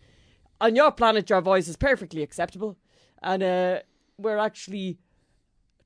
On 0.61 0.75
your 0.75 0.91
planet, 0.91 1.27
your 1.29 1.41
voice 1.41 1.67
is 1.67 1.75
perfectly 1.75 2.21
acceptable. 2.21 2.77
And 3.23 3.41
uh, 3.41 3.79
we're 4.17 4.37
actually 4.37 4.99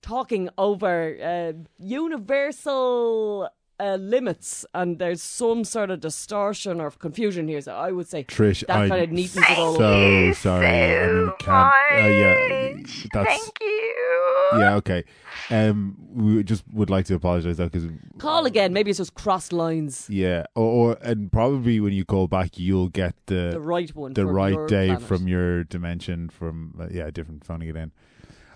talking 0.02 0.50
over 0.58 1.18
uh, 1.24 1.54
universal 1.80 3.50
uh, 3.80 3.96
limits 3.96 4.66
and 4.74 5.00
there's 5.00 5.22
some 5.22 5.64
sort 5.64 5.90
of 5.92 6.00
distortion 6.00 6.80
or 6.80 6.92
confusion 6.92 7.48
here. 7.48 7.62
So 7.62 7.74
I 7.76 7.92
would 7.92 8.08
say 8.08 8.24
Trish, 8.24 8.66
that 8.68 8.78
I 8.78 8.90
kind 8.90 9.04
of 9.04 9.12
neatens 9.12 9.46
it 9.50 9.58
all. 9.58 9.76
so 9.76 10.34
sorry. 10.34 10.68
I 10.68 11.06
mean, 11.26 11.36
can't. 11.40 11.74
Uh, 11.92 12.08
yeah, 12.08 12.74
that's 13.14 13.30
Thank 13.30 13.58
you. 13.62 14.50
yeah. 14.58 14.76
Okay. 14.76 15.04
Um, 15.52 15.96
we 16.12 16.44
just 16.44 16.64
would 16.74 16.90
like 16.90 17.06
to 17.06 17.16
apologise 17.16 17.58
though, 17.58 17.66
because 17.70 17.88
Call 18.18 18.46
again. 18.46 18.74
Maybe 18.74 18.90
it's 18.90 18.98
just 18.98 19.14
crossed 19.14 19.54
lines. 19.54 20.08
yeah, 20.10 20.46
or, 20.56 20.66
or 20.94 20.98
and 21.02 21.32
probably 21.32 21.80
when 21.80 21.94
you 21.94 22.04
call 22.06 22.28
back, 22.28 22.58
you'll 22.58 22.90
get 22.90 23.14
the 23.28 23.52
The 23.54 23.60
right 23.60 23.94
one. 23.96 24.14
the 24.14 24.24
for 24.24 24.34
right 24.34 24.54
your 24.54 24.68
day 24.68 24.88
planet. 24.88 25.04
from 25.04 25.28
your 25.28 25.64
dimension 25.66 26.30
from 26.30 26.74
uh, 26.80 26.88
yeah, 26.92 27.10
different 27.12 27.46
phoning 27.46 27.70
it 27.70 27.76
in. 27.76 27.92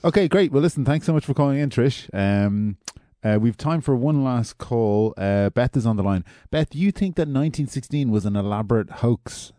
Okay, 0.04 0.28
great. 0.28 0.52
Well, 0.52 0.62
listen, 0.62 0.86
thanks 0.86 1.06
so 1.06 1.14
much 1.14 1.26
for 1.26 1.34
calling 1.34 1.60
in, 1.60 1.70
Trish. 1.70 2.10
Um, 2.14 2.78
uh, 3.22 3.38
we've 3.42 3.58
time 3.58 3.82
for 3.82 3.96
one 3.98 4.24
last 4.24 4.58
call. 4.58 5.14
Uh, 5.18 5.50
Beth 5.50 5.76
is 5.76 5.86
on 5.86 5.98
the 5.98 6.04
line. 6.04 6.24
Beth, 6.52 6.74
you 6.74 6.92
think 6.92 7.16
that 7.18 7.24
1916 7.28 8.10
was 8.10 8.26
an 8.26 8.38
elaborate 8.38 8.90
hoax? 8.90 9.52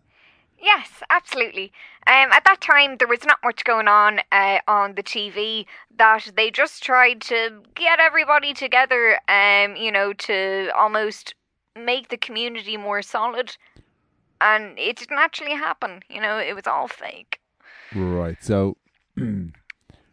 Yes, 0.61 1.03
absolutely. 1.09 1.73
Um, 2.07 2.31
at 2.33 2.45
that 2.45 2.61
time, 2.61 2.97
there 2.99 3.09
was 3.09 3.25
not 3.25 3.39
much 3.43 3.65
going 3.65 3.89
on 3.89 4.21
uh, 4.31 4.59
on 4.69 4.95
the 4.95 5.03
TV. 5.03 5.67
That 5.97 6.33
they 6.37 6.51
just 6.51 6.83
tried 6.83 7.21
to 7.23 7.63
get 7.75 7.99
everybody 7.99 8.53
together, 8.53 9.19
um, 9.29 9.77
you 9.77 9.91
know, 9.91 10.13
to 10.13 10.71
almost 10.77 11.35
make 11.77 12.09
the 12.09 12.17
community 12.17 12.77
more 12.77 13.01
solid. 13.01 13.57
And 14.41 14.79
it 14.79 14.97
didn't 14.97 15.19
actually 15.19 15.55
happen. 15.55 16.03
You 16.11 16.21
know, 16.21 16.39
it 16.39 16.55
was 16.55 16.67
all 16.67 16.89
fake. 16.89 17.41
Right. 17.95 18.43
So 18.43 18.77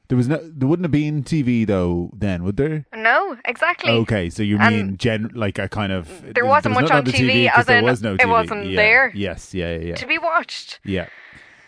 there 0.09 0.15
was 0.17 0.27
no, 0.27 0.37
there 0.37 0.67
wouldn't 0.67 0.85
have 0.85 0.91
been 0.91 1.23
TV 1.23 1.65
though 1.67 2.11
then, 2.15 2.43
would 2.43 2.57
there? 2.57 2.85
No, 2.95 3.37
exactly. 3.45 3.91
Okay, 3.91 4.29
so 4.29 4.41
you 4.43 4.57
mean 4.57 4.97
gen 4.97 5.31
like 5.33 5.59
a 5.59 5.67
kind 5.67 5.91
of 5.91 6.33
there 6.33 6.45
wasn't 6.45 6.75
was 6.75 6.83
much 6.83 6.91
on 6.91 7.05
TV, 7.05 7.49
as 7.53 7.65
there 7.65 7.79
in 7.79 7.85
was 7.85 8.01
no 8.01 8.15
TV. 8.15 8.21
it 8.21 8.29
wasn't 8.29 8.65
Yeah. 8.67 8.75
there. 8.75 9.11
Yes, 9.13 9.53
yeah, 9.53 9.73
yeah, 9.75 9.85
yeah. 9.87 9.95
To 9.95 10.07
be 10.07 10.17
watched. 10.17 10.79
Yeah. 10.85 11.07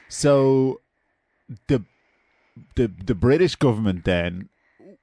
So 0.07 0.81
the 1.67 1.83
the 2.75 2.87
the 3.05 3.15
British 3.15 3.55
government 3.55 4.05
then 4.05 4.49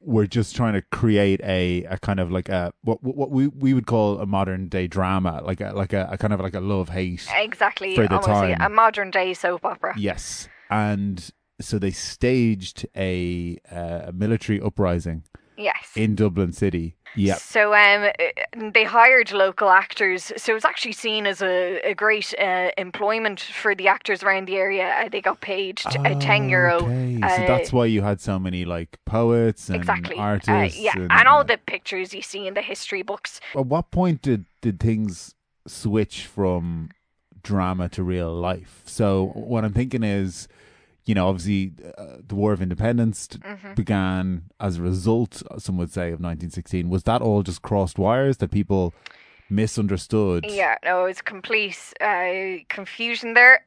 were 0.01 0.27
just 0.27 0.55
trying 0.55 0.73
to 0.75 0.83
create 0.83 1.41
a, 1.43 1.83
a 1.85 1.99
kind 1.99 2.21
of 2.21 2.31
like 2.31 2.49
a 2.49 2.73
what 2.83 3.03
what 3.03 3.31
we 3.31 3.49
we 3.49 3.75
would 3.75 3.87
call 3.87 4.19
a 4.21 4.27
modern 4.27 4.69
day 4.69 4.87
drama, 4.87 5.43
like 5.45 5.61
a 5.61 5.73
like 5.75 5.93
a, 5.93 6.09
a 6.11 6.17
kind 6.19 6.33
of 6.33 6.41
like 6.41 6.55
a 6.55 6.61
love 6.61 6.89
hate. 6.91 7.27
Exactly. 7.35 7.95
For 7.95 8.07
the 8.07 8.19
time. 8.19 8.57
a 8.61 8.69
modern 8.69 9.11
day 9.11 9.35
soap 9.35 9.65
opera. 9.65 9.95
Yes, 9.99 10.49
and 10.71 11.29
so 11.61 11.79
they 11.79 11.91
staged 11.91 12.87
a 12.97 13.59
uh, 13.71 14.09
a 14.09 14.13
military 14.13 14.61
uprising 14.61 15.23
Yes. 15.57 15.93
in 15.97 16.15
Dublin 16.15 16.53
City. 16.53 16.97
Yeah. 17.15 17.37
So 17.37 17.73
um, 17.75 18.11
uh, 18.19 18.71
they 18.75 18.85
hired 18.85 19.33
local 19.33 19.71
actors. 19.71 20.31
So 20.37 20.53
it 20.53 20.55
was 20.55 20.67
actually 20.67 20.93
seen 20.93 21.27
as 21.27 21.41
a, 21.41 21.81
a 21.83 21.95
great 21.95 22.35
uh, 22.39 22.71
employment 22.77 23.41
for 23.41 23.75
the 23.75 23.89
actors 23.89 24.23
around 24.23 24.49
the 24.49 24.57
area. 24.57 24.89
Uh, 24.89 25.09
they 25.09 25.23
got 25.23 25.41
paid 25.41 25.79
t- 25.79 25.99
uh, 25.99 26.21
ten 26.21 26.51
euro. 26.51 26.83
Okay, 26.83 27.21
uh, 27.23 27.37
so 27.37 27.47
that's 27.47 27.73
why 27.73 27.87
you 27.87 28.03
had 28.03 28.21
so 28.21 28.39
many 28.39 28.67
like 28.67 28.99
poets 29.07 29.71
and 29.71 29.77
exactly. 29.77 30.17
Uh, 30.19 30.23
artists. 30.23 30.79
yeah, 30.79 30.93
and, 30.95 31.11
and 31.11 31.27
all 31.27 31.43
the 31.43 31.57
pictures 31.57 32.13
you 32.13 32.21
see 32.21 32.47
in 32.47 32.53
the 32.53 32.61
history 32.63 33.03
books. 33.03 33.41
At 33.55 33.65
what 33.67 33.91
point 33.91 34.21
did 34.21 34.45
did 34.61 34.79
things 34.79 35.35
switch 35.67 36.27
from 36.27 36.91
drama 37.43 37.89
to 37.91 38.03
real 38.03 38.35
life? 38.35 38.83
So 38.85 39.31
what 39.35 39.65
I'm 39.65 39.73
thinking 39.73 40.03
is, 40.03 40.49
you 41.07 41.15
know, 41.15 41.29
obviously 41.29 41.73
uh, 41.97 42.17
the 42.27 42.35
War 42.35 42.53
of 42.53 42.61
Independence 42.61 43.29
Mm-hmm. 43.29 43.75
began 43.75 44.43
as 44.61 44.77
a 44.79 44.83
result, 44.83 45.43
some 45.59 45.79
would 45.79 45.93
say, 45.93 46.09
of 46.09 46.21
1916. 46.21 46.91
Was 46.91 47.05
that 47.05 47.23
all 47.23 47.43
just 47.43 47.63
crossed 47.63 47.99
wires 47.99 48.37
that 48.39 48.51
people 48.51 48.93
misunderstood? 49.49 50.45
Yeah, 50.51 50.77
no, 50.85 51.05
it 51.05 51.09
was 51.09 51.23
complete 51.23 51.79
uh, 52.01 52.59
confusion 52.69 53.35
there. 53.35 53.65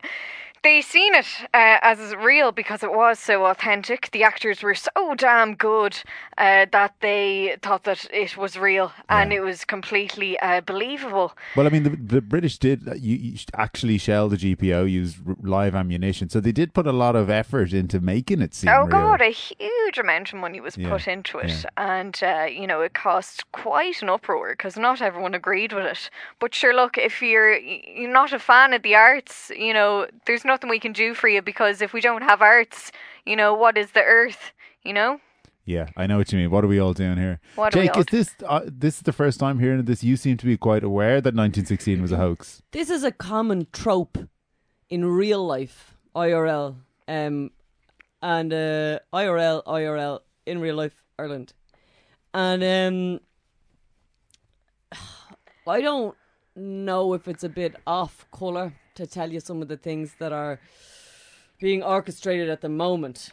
They 0.64 0.82
seen 0.82 1.16
it 1.16 1.26
uh, 1.54 1.78
as 1.82 2.14
real 2.16 2.52
because 2.52 2.84
it 2.84 2.92
was 2.94 3.20
so 3.20 3.46
authentic. 3.46 4.10
The 4.12 4.24
actors 4.24 4.62
were 4.62 4.76
so 4.76 5.16
damn 5.16 5.56
good 5.56 5.98
uh, 6.38 6.66
that 6.72 6.96
they 7.02 7.56
thought 7.62 7.84
that 7.86 8.06
it 8.12 8.36
was 8.38 8.58
real 8.58 8.92
and 9.08 9.32
it 9.32 9.42
was 9.42 9.64
completely 9.66 10.38
uh, 10.40 10.62
believable. 10.62 11.34
Well, 11.56 11.66
I 11.66 11.70
mean, 11.70 11.84
the, 11.84 11.90
the 11.92 12.22
British 12.22 12.58
did 12.58 12.88
uh, 12.88 12.96
you, 12.96 13.16
you 13.16 13.38
actually 13.56 13.98
shell 13.98 14.28
the 14.30 14.38
GPO, 14.38 14.90
use 14.90 15.16
live 15.42 15.76
ammunition, 15.76 16.30
so 16.30 16.40
they 16.40 16.52
did 16.52 16.74
put 16.74 16.88
a 16.88 16.92
lot 16.92 17.16
of 17.16 17.30
effort 17.30 17.74
into 17.74 18.00
making 18.00 18.42
it 18.42 18.54
seem 18.54 18.70
oh 18.70 18.82
real. 18.82 18.88
god, 18.88 19.22
a 19.22 19.32
huge 19.32 19.98
amount 19.98 20.34
of 20.34 20.40
money 20.40 20.60
was 20.60 20.78
Yeah, 20.78 20.90
put 20.90 21.08
into 21.08 21.40
it, 21.40 21.50
yeah. 21.64 21.70
and 21.78 22.20
uh, 22.24 22.46
you 22.50 22.68
know 22.68 22.82
it 22.82 22.94
cost 22.94 23.50
quite 23.52 24.02
an 24.02 24.10
uproar 24.10 24.52
because 24.52 24.78
not 24.78 25.02
everyone 25.02 25.34
agreed 25.34 25.74
with 25.74 25.86
it. 25.86 26.10
But 26.40 26.54
sure, 26.54 26.74
look, 26.76 26.98
if 26.98 27.22
you're 27.22 27.58
you're 27.58 28.12
not 28.12 28.34
a 28.34 28.40
fan 28.40 28.74
of 28.74 28.82
the 28.82 28.96
arts, 28.96 29.52
you 29.56 29.74
know 29.74 30.08
there's 30.26 30.46
nothing 30.50 30.70
we 30.70 30.80
can 30.80 30.92
do 30.92 31.14
for 31.14 31.30
you 31.30 31.42
because 31.42 31.82
if 31.82 31.94
we 31.94 32.02
don't 32.02 32.24
have 32.24 32.42
arts, 32.42 32.92
you 33.26 33.36
know 33.36 33.54
what 33.54 33.78
is 33.78 33.92
the 33.92 34.04
earth? 34.04 34.52
You 34.84 34.94
know. 34.94 35.20
Yeah, 35.66 35.88
I 35.96 36.08
know 36.08 36.18
what 36.18 36.32
you 36.32 36.40
mean. 36.40 36.50
What 36.50 36.64
are 36.64 36.68
we 36.68 36.80
all 36.80 36.94
doing 36.94 37.18
here? 37.18 37.40
What 37.54 37.76
are 37.76 37.80
we 37.80 37.86
Jake, 37.86 37.96
all 37.96 38.02
is 38.02 38.08
this 38.08 38.36
uh, 38.48 38.62
this 38.66 38.96
is 38.98 39.02
the 39.04 39.14
first 39.14 39.40
time 39.40 39.60
hearing 39.60 39.84
this? 39.86 40.04
You 40.04 40.18
seem 40.18 40.36
to 40.38 40.46
be 40.46 40.58
quite 40.58 40.84
aware 40.84 41.22
that 41.22 41.36
1916 41.36 42.02
was 42.02 42.12
a 42.12 42.18
hoax. 42.18 42.64
This 42.72 42.90
is 42.90 43.04
a 43.04 43.12
common 43.12 43.68
trope 43.72 44.18
in 44.90 45.06
real 45.06 45.46
life, 45.46 45.96
IRL, 46.16 46.76
um, 47.08 47.52
and 48.22 48.52
uh, 48.52 49.00
IRL, 49.14 49.64
IRL 49.64 50.20
in 50.48 50.60
real 50.60 50.76
life 50.76 51.04
Ireland, 51.20 51.54
and 52.34 53.22
um, 54.92 55.00
I 55.68 55.82
don't 55.82 56.16
know 56.56 57.14
if 57.14 57.28
it's 57.28 57.44
a 57.44 57.50
bit 57.50 57.76
off 57.86 58.26
color 58.32 58.74
to 59.00 59.08
tell 59.08 59.32
you 59.32 59.40
some 59.40 59.62
of 59.62 59.68
the 59.70 59.78
things 59.78 60.16
that 60.20 60.32
are 60.34 60.60
being 61.60 61.82
orchestrated 61.84 62.50
at 62.50 62.62
the 62.62 62.70
moment, 62.70 63.30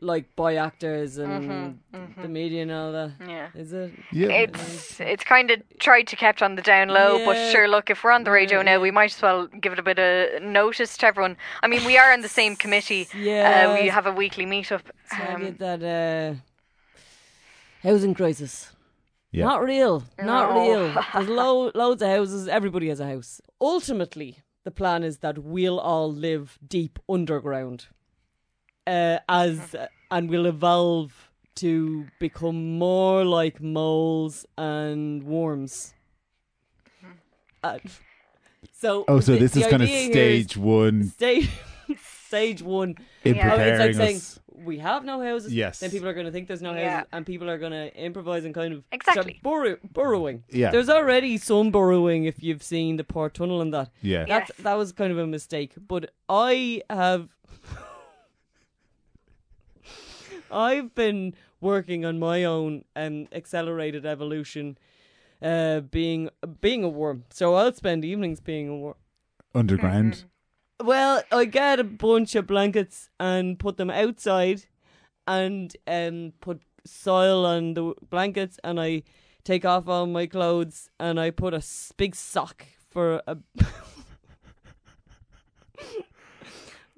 like 0.00 0.34
by 0.36 0.56
actors 0.56 1.16
and 1.18 1.78
the 2.20 2.28
media 2.28 2.62
and 2.62 2.72
all 2.72 2.92
that. 2.92 3.12
Yeah. 3.26 3.48
Is 3.54 3.72
it? 3.72 3.92
Yeah, 4.10 4.28
It's 4.28 5.00
it's 5.00 5.24
kind 5.24 5.50
of 5.50 5.62
tried 5.78 6.06
to 6.08 6.16
kept 6.16 6.42
on 6.42 6.54
the 6.56 6.62
down 6.62 6.88
low, 6.88 7.24
but 7.24 7.36
sure, 7.52 7.68
look, 7.68 7.88
if 7.90 8.04
we're 8.04 8.10
on 8.12 8.24
the 8.24 8.30
radio 8.30 8.58
Yeah, 8.58 8.62
now, 8.64 8.72
yeah. 8.72 8.78
we 8.86 8.90
might 8.90 9.14
as 9.14 9.22
well 9.22 9.46
give 9.46 9.72
it 9.72 9.78
a 9.78 9.82
bit 9.82 9.98
of 9.98 10.42
notice 10.42 10.96
to 10.98 11.06
everyone. 11.06 11.36
I 11.62 11.68
mean, 11.68 11.84
we 11.84 11.96
are 11.98 12.12
in 12.12 12.20
the 12.20 12.28
same 12.28 12.56
committee. 12.56 13.08
Yeah. 13.14 13.68
Uh, 13.70 13.74
we 13.80 13.88
have 13.88 14.06
a 14.06 14.12
weekly 14.12 14.44
meetup. 14.46 14.82
tell 15.10 15.40
you 15.40 15.48
Um, 15.48 15.56
that 15.58 15.82
uh, 15.82 16.34
housing 17.88 18.14
crisis. 18.14 18.71
Yeah. 19.32 19.46
Not 19.46 19.64
real. 19.64 20.04
Not 20.22 20.54
No. 20.54 20.60
real. 20.62 21.02
There's 21.14 21.28
lo- 21.28 21.70
loads 21.74 22.02
of 22.02 22.08
houses. 22.08 22.48
Everybody 22.48 22.88
has 22.90 23.00
a 23.00 23.06
house. 23.06 23.40
Ultimately, 23.60 24.36
the 24.64 24.70
plan 24.70 25.02
is 25.02 25.18
that 25.18 25.38
we'll 25.38 25.80
all 25.80 26.12
live 26.12 26.58
deep 26.66 26.98
underground, 27.08 27.86
uh, 28.86 29.18
as 29.28 29.74
and 30.10 30.28
we'll 30.30 30.46
evolve 30.46 31.30
to 31.54 32.06
become 32.20 32.78
more 32.78 33.24
like 33.24 33.60
moles 33.60 34.44
and 34.58 35.22
worms. 35.24 35.94
Uh, 37.64 37.78
so, 38.72 39.04
oh, 39.08 39.20
so 39.20 39.32
the- 39.32 39.38
this 39.38 39.52
the 39.52 39.60
is 39.60 39.66
kind 39.66 39.82
of 39.82 39.88
idea 39.88 39.98
here 40.00 40.08
is 40.08 40.12
stage 40.46 40.56
one 40.56 41.04
Stage, 41.08 41.50
stage 42.26 42.62
one 42.62 42.96
in 43.24 43.36
Yeah. 43.36 43.46
Oh, 43.46 43.56
preparing 43.56 43.90
it's 43.90 43.98
like 43.98 44.06
saying 44.06 44.16
us. 44.16 44.40
We 44.64 44.78
have 44.78 45.04
no 45.04 45.20
houses. 45.22 45.52
Yes. 45.52 45.80
Then 45.80 45.90
people 45.90 46.08
are 46.08 46.14
going 46.14 46.26
to 46.26 46.32
think 46.32 46.48
there's 46.48 46.62
no 46.62 46.70
houses, 46.70 46.84
Yeah. 46.84 47.02
and 47.12 47.26
people 47.26 47.48
are 47.50 47.58
going 47.58 47.72
to 47.72 47.94
improvise 47.96 48.44
and 48.44 48.54
kind 48.54 48.74
of 48.74 48.84
Exactly. 48.92 49.38
start 49.40 49.42
burrow- 49.42 49.78
burrowing. 49.92 50.44
Yeah. 50.50 50.70
There's 50.70 50.88
already 50.88 51.36
some 51.38 51.70
burrowing 51.70 52.24
if 52.24 52.42
you've 52.42 52.62
seen 52.62 52.96
the 52.96 53.04
Port 53.04 53.34
Tunnel 53.34 53.60
and 53.60 53.72
that. 53.74 53.90
Yeah. 54.02 54.20
Yeah. 54.20 54.26
That's 54.40 54.52
that 54.62 54.74
was 54.74 54.92
kind 54.92 55.12
of 55.12 55.18
a 55.18 55.26
mistake. 55.26 55.72
But 55.88 56.10
I 56.28 56.82
have. 56.90 57.28
I've 60.50 60.94
been 60.94 61.34
working 61.60 62.04
on 62.04 62.18
my 62.18 62.44
own 62.44 62.84
um, 62.96 63.26
accelerated 63.32 64.04
evolution, 64.04 64.76
uh, 65.40 65.80
being 65.80 66.28
being 66.60 66.84
a 66.84 66.88
worm. 66.88 67.24
So 67.30 67.54
I'll 67.54 67.72
spend 67.72 68.04
evenings 68.04 68.40
being 68.40 68.68
a 68.68 68.76
worm. 68.76 68.94
Underground. 69.54 70.24
Well, 70.82 71.22
I 71.30 71.44
get 71.44 71.78
a 71.78 71.84
bunch 71.84 72.34
of 72.34 72.48
blankets 72.48 73.08
and 73.20 73.56
put 73.56 73.76
them 73.76 73.88
outside, 73.88 74.64
and 75.28 75.72
um 75.86 76.32
put 76.40 76.60
soil 76.84 77.46
on 77.46 77.74
the 77.74 77.94
blankets, 78.10 78.58
and 78.64 78.80
I 78.80 79.04
take 79.44 79.64
off 79.64 79.86
all 79.86 80.06
my 80.08 80.26
clothes, 80.26 80.90
and 80.98 81.20
I 81.20 81.30
put 81.30 81.54
a 81.54 81.62
big 81.96 82.16
sock 82.16 82.66
for 82.90 83.22
a 83.28 83.36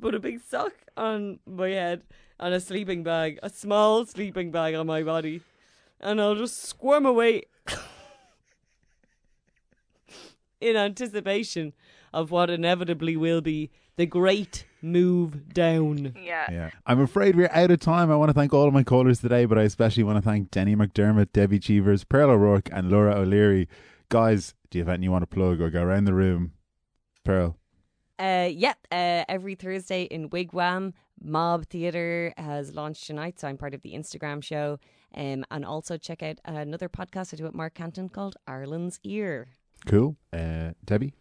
put 0.00 0.14
a 0.14 0.18
big 0.18 0.40
sock 0.40 0.72
on 0.96 1.40
my 1.46 1.68
head 1.68 2.04
and 2.40 2.54
a 2.54 2.61
sleeping 2.61 3.02
bag, 3.02 3.38
a 3.42 3.50
small 3.50 4.06
sleeping 4.06 4.50
bag 4.50 4.74
on 4.74 4.86
my 4.86 5.02
body, 5.02 5.42
and 6.00 6.22
I'll 6.22 6.36
just 6.36 6.62
squirm 6.62 7.04
away 7.04 7.42
in 10.62 10.74
anticipation 10.74 11.74
of 12.14 12.30
what 12.30 12.48
inevitably 12.48 13.16
will 13.16 13.40
be 13.40 13.70
the 13.96 14.06
great 14.06 14.64
move 14.80 15.52
down. 15.52 16.14
Yeah. 16.20 16.50
Yeah. 16.50 16.70
I'm 16.86 17.00
afraid 17.00 17.36
we're 17.36 17.50
out 17.52 17.70
of 17.70 17.80
time. 17.80 18.10
I 18.10 18.16
want 18.16 18.30
to 18.30 18.34
thank 18.34 18.52
all 18.54 18.68
of 18.68 18.74
my 18.74 18.82
callers 18.82 19.20
today, 19.20 19.44
but 19.44 19.58
I 19.58 19.62
especially 19.62 20.04
want 20.04 20.16
to 20.16 20.22
thank 20.22 20.50
Denny 20.50 20.76
MacDermot, 20.76 21.32
Debbie 21.32 21.58
Cheevers, 21.58 22.04
Pearl 22.04 22.30
O'Rourke, 22.30 22.68
and 22.72 22.90
Laura 22.90 23.16
O'Leary. 23.16 23.68
Guys, 24.08 24.54
do 24.70 24.78
you 24.78 24.84
have 24.84 24.88
anything 24.88 25.04
you 25.04 25.10
want 25.10 25.22
to 25.22 25.34
plug 25.34 25.60
or 25.60 25.70
go 25.70 25.82
around 25.82 26.04
the 26.04 26.14
room? 26.14 26.52
Pearl. 27.24 27.56
Uh, 28.18 28.48
yep, 28.50 28.78
uh, 28.92 29.24
every 29.28 29.56
Thursday 29.56 30.04
in 30.04 30.30
Wigwam, 30.30 30.92
Mob 31.20 31.66
Theatre 31.66 32.32
has 32.36 32.74
launched 32.74 33.06
tonight, 33.06 33.40
so 33.40 33.48
I'm 33.48 33.56
part 33.56 33.74
of 33.74 33.82
the 33.82 33.94
Instagram 33.94 34.42
show. 34.42 34.78
Um, 35.16 35.44
and 35.50 35.64
also 35.64 35.96
check 35.96 36.22
out 36.22 36.38
another 36.44 36.88
podcast 36.88 37.32
I 37.32 37.36
do 37.36 37.44
with 37.44 37.54
Mark 37.54 37.74
Canton 37.74 38.08
called 38.08 38.36
Ireland's 38.46 38.98
Ear. 39.04 39.48
Cool. 39.86 40.16
Uh, 40.32 40.72
Debbie? 40.84 41.14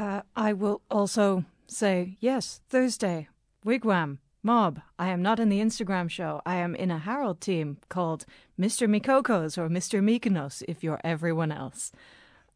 Uh, 0.00 0.22
I 0.34 0.54
will 0.54 0.80
also 0.90 1.44
say 1.66 2.16
yes, 2.20 2.62
Thursday, 2.70 3.28
Wigwam, 3.66 4.16
Mob. 4.42 4.80
I 4.98 5.08
am 5.08 5.20
not 5.20 5.38
in 5.38 5.50
the 5.50 5.60
Instagram 5.60 6.08
show. 6.08 6.40
I 6.46 6.56
am 6.56 6.74
in 6.74 6.90
a 6.90 6.98
Harold 6.98 7.42
team 7.42 7.76
called 7.90 8.24
Mr. 8.58 8.88
Mikokos 8.88 9.58
or 9.58 9.68
Mr. 9.68 10.02
Mykonos 10.02 10.62
if 10.66 10.82
you're 10.82 11.02
everyone 11.04 11.52
else. 11.52 11.92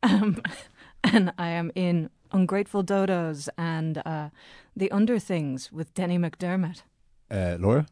Um, 0.03 0.41
and 1.05 1.35
I 1.37 1.49
am 1.49 1.71
in 1.75 2.09
Ungrateful 2.33 2.83
Dodos 2.83 3.51
and 3.59 4.01
uh, 4.07 4.31
The 4.75 4.91
Underthings 4.91 5.71
with 5.71 5.93
Denny 5.93 6.17
MacDermot. 6.17 6.81
Uh, 7.31 7.59
Laura? 7.61 7.87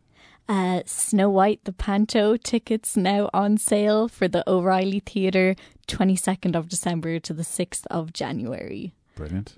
Uh, 0.48 0.80
Snow 0.86 1.28
White 1.28 1.62
the 1.64 1.74
Panto 1.74 2.38
tickets 2.38 2.96
now 2.96 3.28
on 3.34 3.59
sale 3.59 4.09
for 4.09 4.28
the 4.28 4.48
O'Reilly 4.48 5.00
Theatre, 5.00 5.57
22nd 5.88 6.57
of 6.57 6.70
December 6.70 7.18
to 7.18 7.34
the 7.34 7.42
6th 7.42 7.84
of 7.90 8.14
January. 8.14 8.94
Brilliant. 9.22 9.56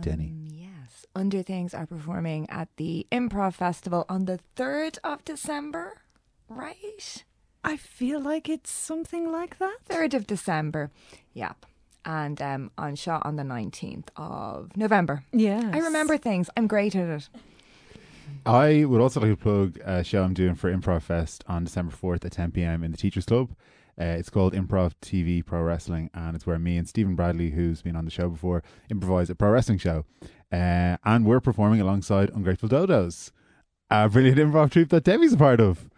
Denny. 0.00 0.34
Yes. 0.48 1.06
Underthings 1.14 1.74
are 1.74 1.86
performing 1.86 2.50
at 2.50 2.68
the 2.76 3.06
Improv 3.12 3.54
Festival 3.54 4.04
on 4.08 4.24
the 4.24 4.40
3rd 4.56 4.98
of 5.04 5.24
December, 5.24 5.98
right? 6.48 7.24
I 7.62 7.76
feel 7.76 8.20
like 8.20 8.48
it's 8.48 8.72
something 8.72 9.30
like 9.30 9.60
that. 9.60 9.78
3rd 9.88 10.14
of 10.14 10.26
December. 10.26 10.90
Yep. 11.34 11.66
And 12.04 12.42
um, 12.42 12.72
on 12.76 12.96
shot 12.96 13.24
on 13.24 13.36
the 13.36 13.44
19th 13.44 14.08
of 14.16 14.76
November. 14.76 15.22
Yeah. 15.32 15.70
I 15.72 15.78
remember 15.78 16.18
things. 16.18 16.50
I'm 16.56 16.66
great 16.66 16.96
at 16.96 17.08
it. 17.08 17.28
I 18.44 18.86
would 18.86 19.00
also 19.00 19.20
like 19.20 19.30
to 19.30 19.36
plug 19.36 19.78
a 19.84 20.02
show 20.02 20.24
I'm 20.24 20.34
doing 20.34 20.56
for 20.56 20.68
Improv 20.74 21.02
Fest 21.02 21.44
on 21.46 21.62
December 21.62 21.94
4th 21.94 22.24
at 22.24 22.32
10 22.32 22.50
p.m. 22.50 22.82
in 22.82 22.90
the 22.90 22.96
Teachers 22.96 23.26
Club. 23.26 23.50
Uh, 24.00 24.16
it's 24.16 24.30
called 24.30 24.54
Improv 24.54 24.92
TV 25.02 25.44
Pro 25.44 25.60
Wrestling, 25.60 26.08
and 26.14 26.34
it's 26.34 26.46
where 26.46 26.58
me 26.58 26.78
and 26.78 26.88
Stephen 26.88 27.14
Bradley, 27.14 27.50
who's 27.50 27.82
been 27.82 27.96
on 27.96 28.06
the 28.06 28.10
show 28.10 28.30
before, 28.30 28.62
improvise 28.90 29.28
a 29.28 29.34
pro 29.34 29.50
wrestling 29.50 29.76
show. 29.78 30.06
Uh, 30.50 30.96
and 31.04 31.26
we're 31.26 31.40
performing 31.40 31.80
alongside 31.80 32.30
Ungrateful 32.30 32.68
Dodos, 32.68 33.30
a 33.90 34.08
brilliant 34.08 34.38
improv 34.38 34.70
troupe 34.70 34.88
that 34.88 35.04
Debbie's 35.04 35.34
a 35.34 35.36
part 35.36 35.60
of. 35.60 35.90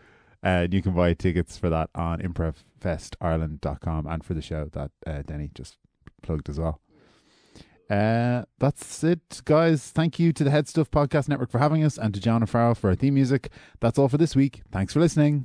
Uh, 0.42 0.66
you 0.68 0.82
can 0.82 0.92
buy 0.92 1.14
tickets 1.14 1.57
for 1.57 1.70
that 1.70 1.90
on 1.94 2.20
improvfestireland.com 2.20 4.07
and 4.09 4.24
for 4.24 4.34
the 4.34 4.42
show 4.42 4.68
that 4.72 4.90
uh, 5.07 5.22
Denny 5.22 5.50
just 5.55 5.76
plugged 6.22 6.48
as 6.48 6.59
well. 6.59 6.80
Uh, 7.88 8.44
that's 8.59 9.05
it, 9.05 9.42
guys. 9.44 9.90
Thank 9.90 10.18
you 10.18 10.32
to 10.32 10.42
the 10.42 10.50
Head 10.50 10.66
Stuff 10.66 10.90
Podcast 10.90 11.28
Network 11.28 11.50
for 11.50 11.59
having 11.59 11.84
us 11.84 11.98
and 11.98 12.12
to 12.14 12.20
John 12.20 12.42
O'Farrell 12.42 12.74
for 12.74 12.88
our 12.88 12.96
theme 12.96 13.14
music. 13.14 13.50
That's 13.80 13.98
all 13.98 14.09
for 14.09 14.18
this 14.18 14.34
week. 14.34 14.62
Thanks 14.72 14.92
for 14.92 14.98
listening. 15.00 15.44